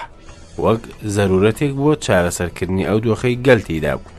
وەک 0.63 0.81
زەرورەتێک 1.15 1.71
بۆ 1.79 1.91
چارەسەرکردنی 2.05 2.87
ئەو 2.87 2.99
دۆخەی 3.05 3.39
گەلتیدا 3.47 3.93
بوو 3.99 4.15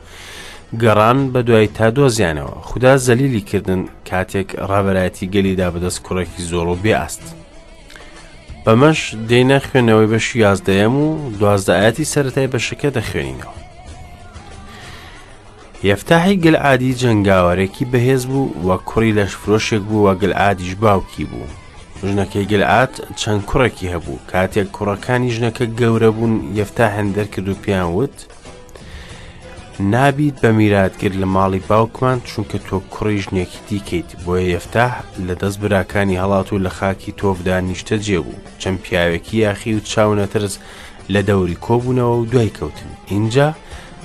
گەڕان 0.81 1.19
بە 1.33 1.39
دوای 1.47 1.67
تا 1.77 1.87
دۆزیانەوە 1.97 2.55
خوددا 2.67 2.93
زەلیلی 3.05 3.41
کردن 3.49 3.81
کاتێک 4.09 4.49
ڕابەتی 4.69 5.31
گەلیدا 5.33 5.67
بەدەست 5.73 5.99
کوڕێکی 6.05 6.41
زۆر 6.51 6.67
و 6.69 6.75
بێاست 6.83 7.23
بەمەش 8.65 8.99
دێنە 9.29 9.57
خوێنەوەی 9.67 10.11
بەش 10.13 10.27
یازدەیەم 10.43 10.93
و 11.05 11.07
دوازدەایەتی 11.39 12.09
سەتای 12.13 12.51
بەشەکە 12.53 12.89
دەخوێنینەوە 12.97 13.55
یەفتاحی 15.89 16.35
گلعادی 16.45 16.95
جنگاوەرێکی 17.01 17.85
بەهێز 17.91 18.23
بوو 18.31 18.53
وە 18.67 18.77
کوڕی 18.89 19.15
لەشفرۆشێک 19.17 19.83
بوو 19.89 20.05
وە 20.05 20.13
گلعادیش 20.21 20.73
باوکی 20.83 21.25
بوو 21.31 21.49
ژنەکەی 22.09 22.47
گلعات 22.51 22.93
چەند 23.21 23.41
کوڕێکی 23.49 23.91
هەبوو 23.93 24.19
کاتێک 24.31 24.67
کوڕەکانی 24.75 25.33
ژنەکە 25.35 25.65
گەورە 25.79 26.09
بوون 26.15 26.33
یەفتا 26.59 26.85
هەندەر 26.97 27.25
کرد 27.33 27.47
و 27.49 27.55
پیانوت 27.63 28.15
نابیت 29.93 30.37
بە 30.43 30.49
میراتگر 30.59 31.11
لە 31.21 31.25
ماڵی 31.35 31.61
باوکمان 31.69 32.19
چونکە 32.29 32.57
تۆ 32.67 32.75
کوڕی 32.93 33.21
ژنێکی 33.25 33.59
دیکەیت 33.69 34.09
بۆیە 34.23 34.47
یەفتاح 34.55 34.93
لە 35.27 35.33
دەست 35.41 35.57
براکانی 35.61 36.19
هەڵات 36.23 36.47
و 36.53 36.59
لە 36.65 36.69
خاکی 36.77 37.11
تۆفدا 37.19 37.57
نیشتە 37.69 37.95
جێبوو 38.05 38.39
چەند 38.61 38.79
پیاوێکی 38.83 39.35
یاخی 39.45 39.71
و 39.77 39.85
چاونەترس 39.91 40.55
لە 41.13 41.21
دەوری 41.29 41.61
کۆبوونەوە 41.65 42.15
و 42.21 42.25
دوای 42.31 42.53
کەوتن 42.57 42.91
اینجا 43.13 43.47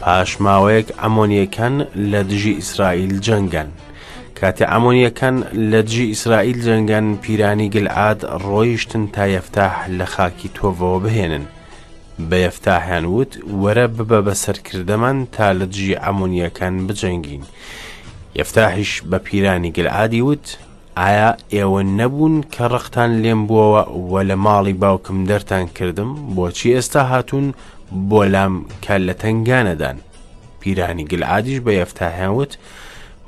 پاش 0.04 0.30
ماوەیەک 0.44 0.88
ئەمۆنیەکان 1.02 1.76
لە 2.10 2.20
دژی 2.30 2.52
ئیسرائیل 2.60 3.14
جەنگەن 3.26 3.68
کاتێ 4.40 4.64
ئەمۆنیەکان 4.72 5.36
لە 5.70 5.80
دژی 5.86 6.10
ئیسرائیل 6.12 6.58
جەنگەن 6.66 7.06
پیرانی 7.22 7.68
گلعاد 7.74 8.20
ڕۆیشتن 8.46 9.04
تا 9.14 9.24
یەفتاح 9.36 9.74
لە 9.98 10.06
خاکی 10.14 10.48
تۆڤەوە 10.56 10.98
بهێنن 11.04 11.44
بە 12.28 12.36
یەفتاحیان 12.46 13.04
وت 13.16 13.32
وەرە 13.62 13.86
ببە 13.96 14.18
بە 14.26 14.34
سەرکردەمان 14.44 15.18
تا 15.34 15.46
لە 15.58 15.64
دژی 15.72 15.98
ئەمۆنیەکان 16.04 16.74
بجەنگین 16.86 17.44
یەفتاحیش 18.38 18.92
بە 19.10 19.18
پیرانی 19.26 19.70
گلعادی 19.76 20.20
وت 20.28 20.46
ئایا 21.02 21.30
ئێوە 21.54 21.82
نەبوون 21.98 22.34
کە 22.54 22.62
ڕختان 22.74 23.10
لێم 23.22 23.40
بووەوە 23.48 23.82
وە 24.12 24.20
لە 24.28 24.36
ماڵی 24.44 24.72
باوکم 24.82 25.18
دەرتان 25.28 25.64
کردم 25.78 26.10
بۆچی 26.36 26.74
ئێستا 26.78 26.96
هاتوون 27.10 27.48
بۆ 27.92 28.24
لام 28.24 28.62
کە 28.82 28.98
لە 29.06 29.14
تنگانەدان 29.22 29.96
پیرانی 30.60 31.04
گلعادیش 31.04 31.58
بە 31.64 31.72
یەفتاهاوت 31.80 32.52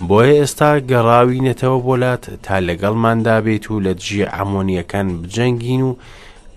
بۆیە 0.08 0.34
ئێستا 0.40 0.70
گەڕاوینەتەوە 0.90 1.78
بۆلات 1.86 2.22
تا 2.44 2.56
لەگەڵماندا 2.66 3.36
بێت 3.44 3.64
و 3.70 3.80
لە 3.86 3.92
دژی 3.98 4.26
ئەمۆنیەکان 4.34 5.08
بجەنگین 5.22 5.82
و 5.88 5.90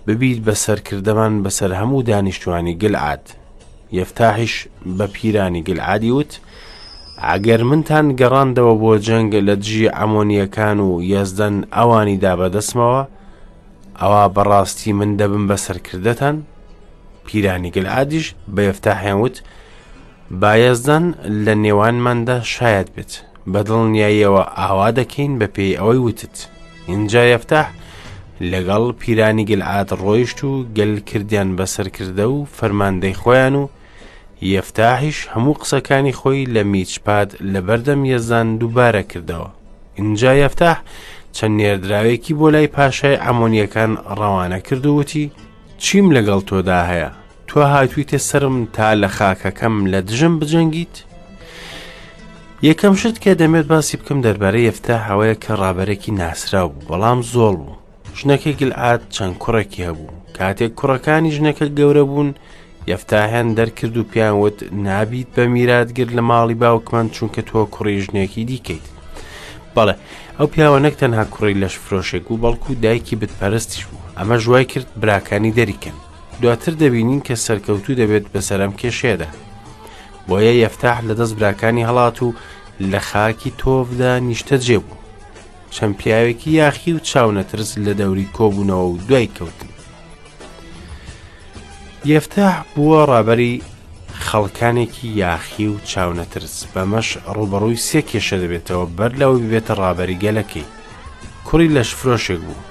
ببیت 0.06 0.40
بە 0.46 0.54
سەرکردەمان 0.64 1.34
بەسەر 1.44 1.70
هەموو 1.80 2.02
دانیشتوانی 2.08 2.74
گلعات 2.82 3.26
یەفتاحش 3.98 4.54
بە 4.98 5.04
پیرانی 5.14 5.62
گلعادی 5.68 6.10
وت 6.16 6.32
ئەگەر 7.28 7.62
منتان 7.68 8.06
گەڕاندەوە 8.20 8.74
بۆ 8.82 8.92
جەنگ 9.06 9.32
لە 9.48 9.54
دژی 9.62 9.92
ئەمۆنیەکان 9.98 10.78
و 10.86 10.90
یەزدەن 11.12 11.56
ئەوانی 11.76 12.20
دابەدەسمەوە 12.24 13.02
ئەوە 14.00 14.24
بەڕاستی 14.36 14.92
من 14.98 15.10
دەبم 15.18 15.44
بە 15.48 15.56
سەرکردەتان 15.64 16.36
پیرانی 17.26 17.70
گەلعادیش 17.76 18.26
بە 18.54 18.62
ئەفتاحیانوت 18.68 19.36
بایەزدان 20.42 21.04
لە 21.44 21.54
نێوانماندا 21.64 22.36
شاید 22.54 22.88
بێت 22.96 23.12
بە 23.52 23.60
دڵنیاییەوە 23.68 24.44
ئاوا 24.58 24.88
دەکەین 24.98 25.32
بە 25.40 25.46
پێی 25.54 25.78
ئەوەی 25.80 26.00
وتت 26.06 26.36
اینجا 26.90 27.22
یفتاح 27.34 27.66
لەگەڵ 28.52 28.84
پیرانی 29.00 29.44
گلعات 29.50 29.90
ڕۆیشت 30.02 30.38
و 30.44 30.50
گەلکردیان 30.76 31.48
بەسەرکردە 31.58 32.26
و 32.34 32.38
فەرماندەی 32.58 33.18
خۆیان 33.22 33.54
و 33.60 33.64
یفتاحیش 34.54 35.18
هەموو 35.32 35.58
قسەکانی 35.60 36.16
خۆی 36.20 36.46
لە 36.54 36.62
میچپاد 36.72 37.28
لە 37.52 37.60
بەردەم 37.66 38.00
یەزان 38.12 38.48
دووبارە 38.60 39.02
کردەوە 39.10 39.48
اینجا 39.98 40.32
یفتاح 40.44 40.76
چەند 41.36 41.54
نێردراوێکی 41.60 42.32
بۆ 42.38 42.46
لای 42.54 42.66
پاشای 42.76 43.20
ئەمۆنیەکان 43.24 43.90
ڕەوانە 44.18 44.58
کردووتی 44.66 45.26
چیم 45.86 46.06
لەگەڵ 46.16 46.40
تۆدا 46.50 46.80
هەیە 46.90 47.10
تۆ 47.48 47.58
هاتوویتە 47.72 48.18
سرم 48.28 48.56
تا 48.76 48.88
لە 49.02 49.08
خاکەکەم 49.18 49.74
لە 49.92 50.00
دژم 50.08 50.34
بجەنگیت 50.40 50.94
یەکەم 52.68 52.94
شت 53.00 53.16
کە 53.22 53.32
دەمێت 53.40 53.66
باسی 53.72 53.96
بکەم 54.00 54.18
دەربارەی 54.26 54.66
ئەفتە 54.68 54.96
هەوەیە 55.08 55.34
کە 55.44 55.52
ڕابەرێکی 55.62 56.12
ناسرا 56.20 56.62
بوو 56.70 56.86
بەڵام 56.88 57.18
زۆڵ 57.32 57.54
بوو 57.60 57.76
ژنەکە 58.18 58.50
گلعات 58.60 59.02
چەند 59.14 59.34
کوڕێکی 59.42 59.84
هەبوو 59.88 60.12
کاتێک 60.36 60.72
کوڕەکانی 60.78 61.34
ژنەکە 61.36 61.66
گەورە 61.78 62.02
بوون 62.08 62.30
یەفتاهیان 62.90 63.48
دەرکرد 63.58 63.96
و 63.96 64.04
پیانوت 64.10 64.58
نابیت 64.86 65.28
بە 65.36 65.44
میراتگر 65.54 66.06
لە 66.16 66.20
ماڵی 66.30 66.54
باوکمان 66.62 67.06
چونکە 67.14 67.42
تۆ 67.50 67.60
کوڕی 67.74 68.02
ژنێکی 68.06 68.44
دیکەیت 68.50 68.86
بەڵێ 69.74 69.94
ئەو 70.38 70.46
پیاوە 70.54 70.78
نەک 70.86 70.94
تەنها 71.02 71.24
کوڕی 71.34 71.60
لەش 71.62 71.74
فرۆشێک 71.84 72.26
و 72.30 72.40
بەڵکو 72.42 72.74
دایکی 72.84 73.16
بتپەرستیش 73.20 73.82
بوو 73.88 74.08
ئەمە 74.18 74.36
ژوای 74.42 74.64
کرد 74.72 74.88
براکانی 75.02 75.54
دەریکەن 75.58 75.98
دواتر 76.42 76.72
دەبینین 76.82 77.20
کە 77.26 77.34
سەرکەوتو 77.46 77.98
دەبێت 78.00 78.24
بەسەرم 78.32 78.72
کێشێدا 78.80 79.28
بۆیە 80.28 80.52
یەفتاح 80.64 80.98
لە 81.08 81.14
دەست 81.18 81.34
براکانی 81.38 81.86
هەڵات 81.88 82.16
و 82.26 82.28
لە 82.92 83.00
خاکی 83.08 83.50
تۆفدا 83.60 84.12
نیشتە 84.30 84.56
جێبوو 84.66 85.00
چەند 85.74 85.94
پیاوێکی 86.00 86.50
یاخی 86.60 86.90
و 86.96 87.04
چاونەترس 87.10 87.70
لە 87.86 87.92
دەوری 88.00 88.30
کۆبوونەوە 88.36 88.88
و 88.90 88.98
دوای 89.08 89.30
کەوتن 89.36 89.70
یەفتاح 92.12 92.54
بووە 92.74 93.00
ڕابەری 93.10 93.54
خەڵکانێکی 94.28 95.08
یاخی 95.22 95.66
و 95.66 95.74
چاونەترس 95.90 96.56
بەمەش 96.72 97.08
ڕوبەڕووی 97.36 97.82
سێ 97.86 98.00
کێشە 98.10 98.36
دەبێتەوە 98.42 98.86
بەر 98.98 99.12
لەوە 99.20 99.36
ببێتە 99.42 99.74
ڕابەری 99.82 100.20
گەلەکەی 100.24 100.66
کوڕی 101.46 101.72
لەش 101.76 101.90
فرۆشێک 101.98 102.40
بوو 102.46 102.62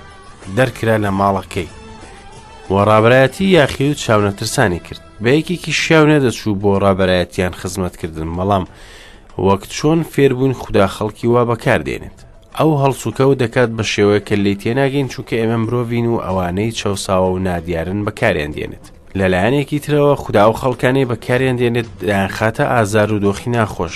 دەرکرا 0.58 0.98
لە 1.04 1.12
ماڵەکەی 1.20 1.70
وەڕابایەتی 2.74 3.52
یاخی 3.58 3.92
و 3.92 3.96
چاونەترسانی 4.04 4.82
کرد 4.88 5.02
بەیەکێکی 5.24 5.74
شیاو 5.82 6.06
نەدەچوو 6.14 6.60
بۆ 6.62 6.72
ڕابایەتیان 6.86 7.54
خزمەتکردن 7.62 8.30
مەڵام 8.38 8.66
وەک 9.48 9.64
چۆن 9.76 10.00
فێربوون 10.14 10.54
خوددا 10.62 10.88
خەڵکی 10.96 11.28
وا 11.34 11.44
بەکاردێنێت 11.50 12.20
ئەو 12.58 12.72
هەڵسوکە 12.82 13.24
و 13.28 13.34
دەکات 13.44 13.70
بە 13.78 13.84
شێوەیە 13.94 14.22
کە 14.28 14.36
لی 14.44 14.56
تێناگەین 14.62 15.08
چووکە 15.14 15.36
ئێمە 15.40 15.58
مرۆڤین 15.64 16.08
و 16.10 16.22
ئەوانەی 16.26 16.76
چەساوە 16.80 17.30
و 17.32 17.40
نادیارن 17.48 18.00
بەکاریان 18.08 18.52
دێنێت 18.58 18.88
لەلایەنێکی 19.20 19.80
ترەوە 19.86 20.16
خوددا 20.24 20.44
و 20.50 20.54
خەڵکانی 20.62 21.06
بەکاریان 21.10 21.58
دێنێت 21.62 21.88
دایانخاتە 22.08 22.64
ئازار 22.74 23.10
و 23.14 23.20
دۆخی 23.26 23.50
ناخۆش 23.58 23.96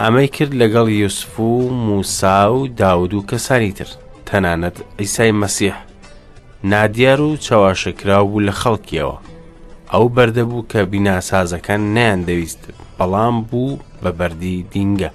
ئەمەی 0.00 0.28
کرد 0.36 0.52
لەگەڵ 0.62 0.88
یوسف 1.00 1.32
و 1.40 1.50
موسا 1.86 2.40
و 2.54 2.66
داود 2.80 3.12
و 3.14 3.24
کەسانی 3.30 3.72
تر 3.78 3.90
تەنانەت 4.28 4.76
ئیسای 5.00 5.32
مەسیح 5.42 5.76
نادیار 6.72 7.20
و 7.20 7.36
چاواشەکرا 7.44 8.18
بوو 8.24 8.44
لە 8.46 8.52
خەڵکیەوە 8.60 9.16
ئەو 9.92 10.06
بەردەبوو 10.16 10.66
کە 10.70 10.78
بیناسازەکان 10.90 11.80
نیان 11.96 12.20
دەویست 12.28 12.62
بەڵام 12.98 13.36
بوو 13.50 13.78
بە 14.02 14.10
بەردی 14.18 14.56
دینگە 14.72 15.10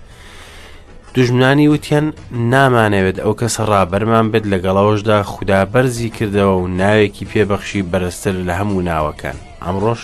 دژمنانی 1.18 1.68
وتیان 1.68 2.06
نامانەوێت 2.52 3.18
ئەو 3.24 3.34
کەسە 3.42 3.62
ڕابەرمان 3.72 4.26
بێت 4.32 4.46
لەگەڵەوەشدا 4.54 5.18
خوددا 5.32 5.60
بەرزی 5.74 6.14
کردەوە 6.18 6.56
و 6.62 6.68
ناوێکی 6.80 7.26
پێبەخشی 7.32 7.84
بەرزتر 7.92 8.36
لە 8.48 8.54
هەموو 8.60 8.82
ناوەکان 8.90 9.38
ئەمڕۆژ 9.66 10.02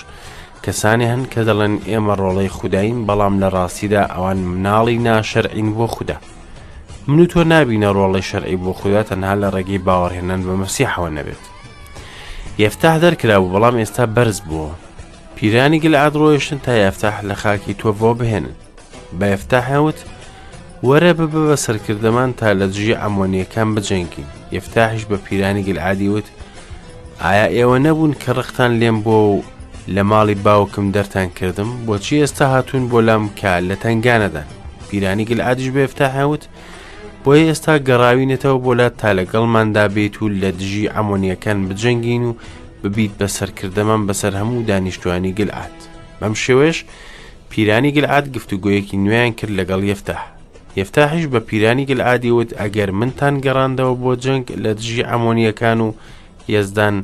کەسانی 0.63 1.10
هەن 1.12 1.24
کە 1.32 1.41
دەڵێن 1.48 1.76
ئێمە 1.89 2.13
ڕۆڵەی 2.22 2.54
خودداین 2.58 2.98
بەڵام 3.08 3.36
لە 3.41 3.48
ڕاستیدا 3.56 4.04
ئەوان 4.13 4.38
مناڵی 4.52 4.98
ناشەرعین 5.08 5.69
بۆ 5.78 5.86
خوددا 5.95 6.15
من 7.08 7.19
و 7.24 7.26
تۆ 7.34 7.39
نبینە 7.54 7.89
ڕۆڵی 7.98 8.24
شەرعی 8.30 8.58
بۆ 8.63 8.72
خوددا 8.80 9.02
تەنها 9.10 9.34
لە 9.41 9.48
ڕێگەی 9.56 9.84
باوەڕهێنان 9.88 10.41
بە 10.48 10.54
مەسیحەوە 10.62 11.10
نەبێت 11.17 11.43
یفتاح 12.63 12.95
دەرکرابوو 13.04 13.54
بەڵام 13.54 13.76
ئێستا 13.82 14.06
بەرز 14.15 14.39
بووە 14.50 14.72
پیرانی 15.36 15.80
گل 15.84 15.95
ئادرۆیشن 16.02 16.58
تا 16.65 16.74
یافتاح 16.84 17.15
لە 17.28 17.34
خاکی 17.41 17.74
تۆ 17.82 17.89
بۆ 18.00 18.10
بهێنن 18.19 18.54
بە 19.19 19.24
یفتاحوت 19.34 20.00
وەرە 20.87 21.11
ببە 21.19 21.39
بە 21.47 21.55
سەرکردەمان 21.65 22.29
تا 22.39 22.49
لە 22.59 22.65
دژی 22.71 22.97
ئەمۆنیەکان 23.01 23.69
بجەنگین 23.75 24.27
یفتاحش 24.57 25.01
بە 25.09 25.15
پیرانی 25.25 25.63
گلعادیوت 25.67 26.27
ئایا 27.23 27.47
ئێوە 27.55 27.77
نەبوون 27.85 28.13
کە 28.21 28.29
ڕختان 28.39 28.71
لێم 28.79 28.97
بۆ 29.05 29.15
و 29.31 29.41
لە 29.95 30.03
ماڵی 30.09 30.35
باوکم 30.45 30.85
دەرتان 30.95 31.27
کردم 31.39 31.69
بۆچی 31.87 32.21
ئێستا 32.21 32.41
هاتوون 32.53 32.83
بۆ 32.91 32.97
لام 33.07 33.23
کال 33.41 33.63
لە 33.71 33.75
تنگانەدا 33.83 34.43
پیرانی 34.89 35.25
گلعادش 35.29 35.67
بە 35.75 35.79
یفتاحوت 35.85 36.43
بۆیە 37.25 37.45
ئێستا 37.49 37.73
گەڕاوینێتەوە 37.87 38.57
بۆلات 38.65 38.93
تا 39.01 39.09
لەگەڵماندا 39.19 39.85
بێت 39.95 40.15
و 40.21 40.25
لە 40.41 40.49
دژی 40.59 40.89
ئەمۆنیەکان 40.95 41.59
بجەنگین 41.69 42.23
و 42.29 42.33
ببیت 42.83 43.11
بە 43.19 43.27
سەرکردەمان 43.37 44.01
بەسەر 44.07 44.33
هەموو 44.41 44.65
دانیشتوانی 44.69 45.31
گلعات 45.39 45.77
بەم 46.21 46.33
شێوێش 46.43 46.77
پیرانی 47.49 47.91
گلعات 47.95 48.25
گفتوگویەکی 48.35 48.97
نوێیان 49.05 49.31
کرد 49.39 49.53
لەگەڵ 49.59 49.83
یفتاح 49.93 50.21
یفتاحش 50.79 51.23
بە 51.33 51.39
پیرانی 51.49 51.83
گلعادیوت 51.89 52.49
ئەگەر 52.61 52.89
منتان 52.99 53.35
گەڕاندەوە 53.45 53.93
بۆ 54.03 54.11
جنگ 54.23 54.43
لە 54.63 54.71
دژی 54.77 55.07
ئەمۆنیەکان 55.09 55.79
و 55.85 55.89
هێزدان 56.51 56.95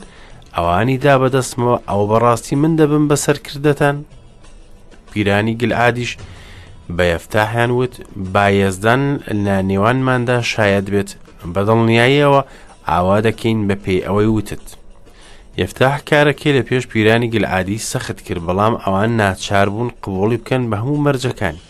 ئەوانی 0.55 0.97
دا 1.05 1.13
بەدەستمەوە 1.21 1.77
ئەو 1.89 2.01
بەڕاستی 2.11 2.55
من 2.61 2.73
دەبم 2.79 3.05
بەسەرکردەتان 3.11 3.95
پیرانی 5.11 5.53
گلعادیش 5.61 6.11
بە 6.95 7.03
یفتاحیان 7.15 7.71
وت 7.79 7.93
بایەزدان 8.33 9.01
لە 9.45 9.55
نێوانماندا 9.69 10.37
شاید 10.51 10.85
بێت 10.93 11.09
بەدڵنیاییەوە 11.55 12.41
ئاوا 12.89 13.17
دەکەین 13.27 13.59
بە 13.67 13.75
پێی 13.83 14.05
ئەوەی 14.07 14.29
وتت 14.37 14.65
یفتاح 15.63 15.93
کارەکەی 16.09 16.55
لە 16.57 16.61
پێش 16.69 16.83
پیرانی 16.91 17.31
گلعادی 17.33 17.83
سەخت 17.91 18.17
کرد 18.25 18.43
بەڵام 18.47 18.73
ئەوان 18.83 19.09
ناچار 19.21 19.67
بوون 19.73 19.89
قوڵی 20.03 20.37
بکەن 20.41 20.63
بە 20.71 20.75
هەموو 20.81 21.03
مەرجەکانی 21.05 21.63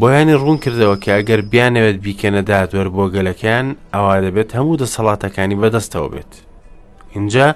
بۆیانی 0.00 0.36
ڕوون 0.40 0.58
کردەوە 0.64 0.96
کە 1.04 1.10
ئەگەر 1.16 1.40
بیانەوێت 1.52 1.96
بیکەنە 2.04 2.42
دادوەر 2.50 2.88
بۆ 2.94 3.04
گەلەکان 3.14 3.66
ئەوا 3.94 4.14
دەبێت 4.24 4.50
هەموو 4.56 4.76
دەسەڵاتەکانی 4.82 5.60
بەدەستەوە 5.62 6.08
بێت 6.12 6.32
اینجا 7.14 7.48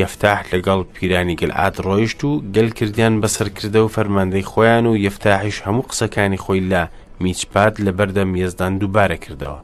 یفتاح 0.00 0.40
لەگەڵ 0.52 0.80
پیرانی 0.94 1.38
گەلعات 1.40 1.76
ڕۆیشت 1.86 2.20
و 2.28 2.30
گەل 2.54 2.70
کردیان 2.78 3.14
بەسەرکردە 3.22 3.80
و 3.84 3.88
فەرماندەی 3.96 4.46
خۆیان 4.50 4.84
و 4.90 4.92
یفتاحیش 5.06 5.56
هەموو 5.66 5.88
قسەکانی 5.90 6.40
خۆی 6.44 6.66
لە 6.70 6.82
میچپات 7.22 7.74
لەبەردە 7.84 8.24
میێزدان 8.32 8.72
دووبارە 8.80 9.16
کردەوە 9.24 9.58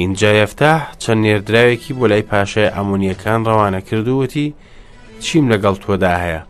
اینجا 0.00 0.30
یفتاح 0.42 0.80
چەند 1.02 1.20
نێردراوێکی 1.24 1.92
بۆ 1.98 2.04
لای 2.10 2.22
پاشای 2.30 2.72
ئەمونیەکان 2.76 3.40
ڕەوانە 3.48 3.80
کردووەتی 3.88 4.48
چیم 5.24 5.44
لەگەڵ 5.52 5.74
تۆدا 5.84 6.14
هەیە 6.24 6.42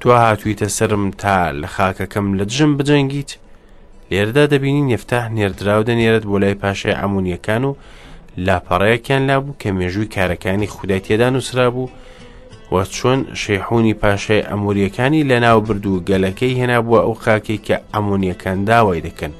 تو 0.00 0.08
هاتوویتە 0.24 0.66
سرم 0.76 1.04
تا 1.20 1.36
لە 1.60 1.66
خاکەکەم 1.76 2.26
لە 2.38 2.44
دژم 2.50 2.72
بجەنگیت 2.78 3.32
لێرەدا 4.14 4.44
دەبینی 4.52 4.82
نفتاح 4.92 5.24
نێردراو 5.36 5.82
دەنێرت 5.88 6.24
بۆ 6.30 6.36
لای 6.42 6.54
پاشای 6.62 6.98
ئەمونیەکان 7.00 7.62
و 7.68 7.72
لاپەڕەیەکیان 8.46 9.22
لابوو 9.28 9.56
کە 9.60 9.68
مێژووی 9.78 10.12
کارەکانی 10.14 10.68
خودای 10.74 11.00
تێدا 11.06 11.28
نووسرا 11.34 11.66
بوو 11.74 11.88
و 12.72 12.76
چۆن 12.96 13.20
شەیحونی 13.42 13.94
پاشای 14.02 14.46
ئەموریەکانی 14.50 15.22
لەناو 15.30 15.58
برد 15.66 15.84
و 15.86 16.02
گەلەکەی 16.08 16.56
هێنا 16.60 16.78
بووە 16.84 17.00
ئەو 17.06 17.14
خاکێک 17.24 17.60
کە 17.68 17.76
ئەمونیەکان 17.94 18.58
داوای 18.68 19.00
دەکەن 19.06 19.32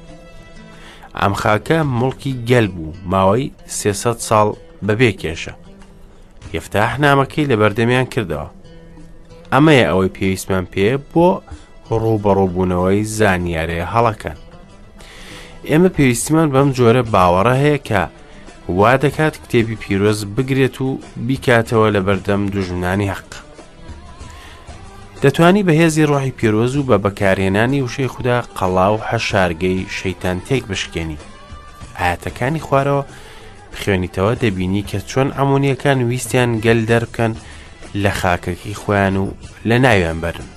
ئەم 1.21 1.35
خاکە 1.43 1.79
مڵکی 2.01 2.33
گەل 2.51 2.67
بوو 2.77 2.99
ماوەی 3.13 3.53
سێسە 3.79 4.13
ساڵ 4.29 4.49
بەبێ 4.87 5.11
کێشە 5.21 5.55
یفتاح 6.57 6.93
نامەکەی 7.05 7.49
لە 7.51 7.57
بەردەمیان 7.61 8.07
کردەوە 8.15 8.49
ئەمەیە 9.53 9.87
ئەوەی 9.91 10.15
پێویستمان 10.17 10.67
پێ 10.73 10.89
بۆ 11.13 11.29
ڕوو 12.03 12.21
بەڕووبوونەوەی 12.25 13.05
زانیارەیە 13.19 13.87
هەڵەکەن 13.95 14.37
ئێمە 15.70 15.88
پێویستیمان 15.96 16.48
بەم 16.55 16.68
جۆرە 16.77 17.03
باوەڕە 17.14 17.55
هەیە 17.62 17.79
کە 17.88 18.03
وا 18.79 18.92
دەکات 19.05 19.35
کتێبی 19.42 19.77
پیرۆز 19.83 20.20
بگرێت 20.37 20.77
و 20.87 20.88
بیکاتەوە 21.29 21.88
لە 21.96 22.00
بەردەم 22.07 22.42
دوژمنانی 22.53 23.11
حەق. 23.14 23.31
دەتانی 25.22 25.62
بەهێزی 25.68 26.09
ڕۆحی 26.11 26.37
پیرۆز 26.38 26.72
و 26.77 26.83
بە 26.88 26.96
بەکارهێنانی 27.05 27.85
وشەی 27.87 28.11
خوددا 28.14 28.38
قەڵاو 28.59 28.96
هەشارگەی 29.11 29.87
شەیتان 29.98 30.37
تێک 30.46 30.64
بشکێنی. 30.70 31.18
ئاەتەکانی 32.00 32.62
خوارەوە 32.66 33.03
بخوێنیتەوە 33.72 34.33
دەبینی 34.42 34.83
کە 34.90 34.98
چۆن 35.11 35.29
ئەمونیەکان 35.38 35.98
ویستیان 36.09 36.50
گەل 36.64 36.81
دەربکەن 36.90 37.33
لە 38.03 38.11
خاکەکی 38.20 38.79
خۆیان 38.81 39.16
و 39.22 39.27
لە 39.68 39.77
ناویان 39.85 40.18
بەرن. 40.24 40.48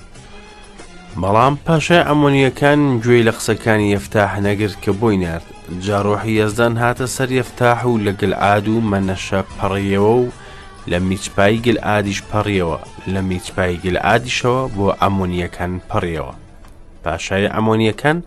بەڵام 1.22 1.54
پاشای 1.66 2.06
ئەمونیەکان 2.08 2.80
گوێی 3.04 3.24
لە 3.28 3.32
قسەکانی 3.38 3.88
یفتاح 3.96 4.30
نەگرت 4.46 4.76
کە 4.84 4.90
بۆی 5.00 5.16
نرد 5.24 5.46
جاڕۆحی 5.84 6.36
یەزدان 6.40 6.74
هاتە 6.82 7.06
سەر 7.16 7.30
یفتاح 7.40 7.78
و 7.92 8.00
لەگەل 8.06 8.34
ئاد 8.42 8.66
و 8.68 8.80
مەنەشە 8.90 9.40
پەڕیەوە 9.58 10.12
و 10.22 10.30
لە 10.90 10.98
میچپای 11.08 11.56
گل 11.66 11.78
ئادیش 11.86 12.20
پەڕیەوە 12.30 12.78
لە 13.12 13.20
میچپای 13.28 13.74
گل 13.84 13.96
ئادیشەوە 14.06 14.62
بۆ 14.76 14.86
ئەمونیەکان 15.02 15.72
پەڕیەوە 15.90 16.34
پاشای 17.04 17.46
ئەمونیەکان 17.54 18.18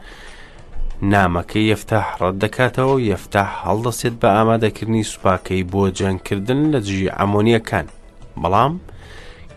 نامەکەی 1.12 1.68
یفتاح 1.74 2.06
ڕەت 2.22 2.36
دەکاتەوە 2.44 2.96
یفتاح 3.14 3.50
هەڵدەسێت 3.64 4.14
بە 4.22 4.30
ئامادەکردنی 4.38 5.08
سوپاکەی 5.12 5.68
بۆ 5.72 5.82
جەنگکردن 5.98 6.62
لە 6.74 6.80
جی 6.88 7.06
ئەمونیەکان 7.18 7.86
بەڵام 8.42 8.74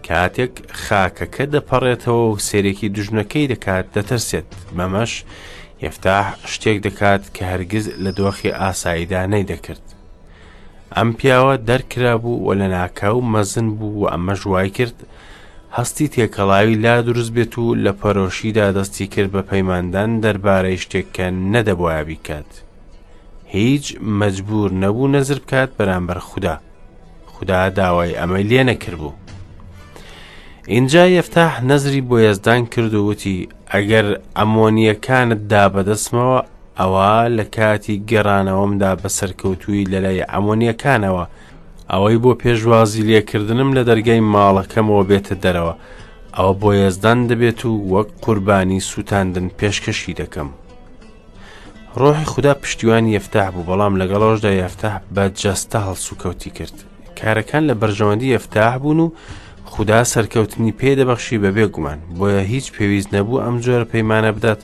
کاتێک 0.08 0.54
خاکەکە 0.84 1.44
دەپەڕێتەوە 1.54 2.22
و 2.30 2.40
سێرێکی 2.48 2.92
دژنەکەی 2.96 3.50
دەکات 3.52 3.86
دەتەرسێت 3.96 4.48
مەمەش 4.78 5.12
هێفتاح 5.84 6.26
شتێک 6.52 6.78
دەکات 6.86 7.22
کە 7.34 7.42
هەرگیز 7.50 7.86
لە 8.04 8.10
دۆخی 8.18 8.54
ئاساییدانەی 8.60 9.48
دەکرد 9.50 9.84
ئەم 10.96 11.08
پیاوە 11.18 11.54
دەرکرا 11.68 12.14
بوو 12.22 12.44
و 12.46 12.50
لە 12.60 12.66
ناکاو 12.76 13.18
مەزن 13.32 13.68
بوو 13.78 14.00
و 14.04 14.10
ئەمە 14.12 14.34
ژوای 14.42 14.70
کرد 14.76 14.98
هەستی 15.76 16.06
تێکەڵاوی 16.14 16.80
لا 16.84 16.94
دروست 17.08 17.32
بێت 17.36 17.54
و 17.62 17.66
لە 17.84 17.92
پەرۆشیدا 18.00 18.66
دەستی 18.76 19.06
کرد 19.14 19.30
بە 19.36 19.42
پەیماندان 19.50 20.10
دەربارەی 20.24 20.80
شتێککە 20.84 21.26
نەدەبواە 21.52 22.00
بیکات 22.08 22.50
هیچ 23.54 23.84
مەجبور 24.20 24.68
نەبوو 24.82 25.12
نەزر 25.14 25.38
بکات 25.42 25.70
بەرامبەر 25.78 26.18
خوددا 26.28 26.54
خوددا 27.32 27.60
داوای 27.78 28.12
ئەمە 28.20 28.40
لێ 28.50 28.62
نەکردبوو 28.70 29.23
اینجا 30.66 31.06
یفتاح 31.08 31.60
نەزری 31.66 32.00
بۆ 32.10 32.18
یزدان 32.20 32.66
کرد 32.66 32.94
و 32.94 33.06
وتی 33.08 33.48
ئەگەر 33.72 34.06
ئەمۆنیەکانت 34.38 35.42
دا 35.52 35.64
بەدەستمەوە 35.74 36.40
ئەوە 36.80 37.14
لە 37.36 37.44
کاتی 37.56 38.02
گەڕانەوەمدا 38.10 38.90
بەسەرکەوتووی 39.02 39.88
لە 39.92 39.98
لای 40.04 40.20
ئەمۆنیەکانەوە 40.32 41.24
ئەوەی 41.92 42.16
بۆ 42.24 42.34
پێشوازی 42.42 43.06
لێکردنم 43.08 43.70
لە 43.76 43.82
دەرگای 43.88 44.20
ماڵەکەمەوە 44.32 45.04
بێتە 45.10 45.34
دەرەوە 45.44 45.74
ئەوە 46.36 46.52
بۆ 46.60 46.68
یێزدان 46.80 47.18
دەبێت 47.28 47.60
و 47.64 47.72
وەک 47.94 48.08
قوربانی 48.22 48.80
سووتاندن 48.80 49.46
پێشکەشی 49.58 50.16
دەکەم. 50.20 50.48
ڕۆحی 52.00 52.24
خوددا 52.32 52.54
پشتیوانی 52.62 53.14
یفتاح 53.16 53.48
بوو 53.54 53.64
بەڵام 53.68 53.94
لەگەڵۆشدا 54.02 54.50
یفتاح 54.64 54.94
بە 55.14 55.24
جەستە 55.40 55.78
هەڵسوکەوتی 55.86 56.50
کرد. 56.58 56.76
کارەکان 57.18 57.62
لە 57.70 57.74
بەرژەوەندی 57.80 58.32
یفتاح 58.36 58.74
بوون 58.78 59.00
و 59.00 59.10
خوددا 59.74 60.00
سەرکەوتنی 60.14 60.72
پێدەبەخشی 60.80 61.42
بەبێ 61.44 61.64
گومان 61.74 61.98
بۆیە 62.18 62.42
هیچ 62.52 62.66
پێویست 62.76 63.08
نەبوو 63.16 63.42
ئەم 63.44 63.56
جۆرە 63.64 63.86
پەیمانە 63.92 64.30
بدات 64.38 64.60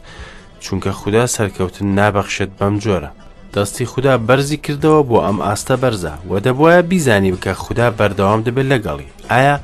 چونکە 0.64 0.90
خوددا 1.00 1.24
سەرکەوتن 1.36 1.88
نابەخشێت 1.98 2.50
بەم 2.58 2.74
جۆرە 2.84 3.10
دەستی 3.54 3.86
خوددا 3.92 4.12
بەرزی 4.28 4.58
کردەوە 4.64 5.00
بۆ 5.08 5.16
ئەم 5.26 5.38
ئاستە 5.46 5.74
بەرزە 5.82 6.14
و 6.30 6.32
دەبواە 6.44 6.80
بیزانی 6.90 7.32
بکە 7.36 7.48
خوددا 7.62 7.86
بەردەوام 7.98 8.40
دەبێت 8.46 8.68
لەگەڵی 8.72 9.08
ئایا 9.32 9.56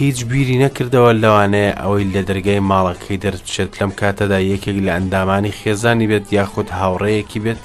هیچ 0.00 0.18
بیری 0.30 0.58
نەکردەوە 0.62 1.10
لەوانەیە 1.22 1.72
ئەوەی 1.82 2.08
لە 2.14 2.22
دەرگای 2.28 2.60
ماڵەکەی 2.70 3.20
دەرچێت 3.24 3.70
لەم 3.78 3.90
کاتەدا 4.00 4.38
یەکێک 4.52 4.76
لە 4.86 4.90
ئەندامانی 4.96 5.56
خێزانی 5.60 6.06
بێت 6.10 6.26
یاخود 6.38 6.68
هاوڕەیەکی 6.78 7.40
بێت 7.44 7.62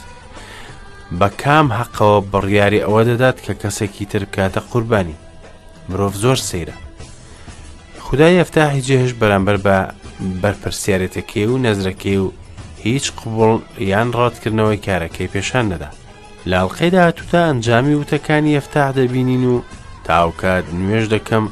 بە 1.20 1.28
کام 1.42 1.68
حەقەوە 1.78 2.20
بڕیاری 2.32 2.84
ئەوە 2.86 3.02
دەدات 3.10 3.38
کە 3.46 3.54
کەسێکی 3.62 4.06
تر 4.12 4.22
بکاتە 4.28 4.60
قوربانی 4.72 5.16
مرۆڤ 5.90 6.14
زۆر 6.26 6.40
سەیرە 6.52 6.78
خدای 8.12 8.38
ئەفتاحی 8.38 8.82
جێهش 8.88 9.12
بەرامبەر 9.22 9.58
بە 9.66 9.78
بەرپرسیارەتەکەی 10.44 11.48
و 11.52 11.56
نەزرەکەی 11.66 12.18
و 12.24 12.28
هیچ 12.86 13.06
قوبڵ 13.20 13.60
یان 13.80 14.08
ڕاتکردنەوەی 14.18 14.84
کارەکەی 14.88 15.32
پێشان 15.34 15.66
نەدا 15.72 15.90
لاڵقەیدا 16.52 17.04
توتا 17.18 17.42
ئەنجامی 17.48 17.98
وتەکانی 18.02 18.56
ئەفتاح 18.58 18.88
دەبینین 18.98 19.44
و 19.54 19.56
تاوکات 20.10 20.66
نوێژ 20.82 21.06
دەکەم 21.16 21.46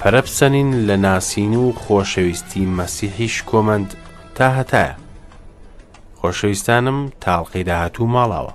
پەرەپسەنین 0.00 0.68
لە 0.88 0.96
ناسین 1.06 1.52
و 1.64 1.74
خۆشەویستی 1.82 2.70
مەسیحیش 2.78 3.36
کۆمەند 3.50 3.90
تا 4.36 4.46
هەتایە 4.58 4.94
خۆشەویستانم 6.20 6.98
تاڵقی 7.24 7.64
داهات 7.68 7.94
و 8.00 8.06
ماڵاوە 8.14 8.52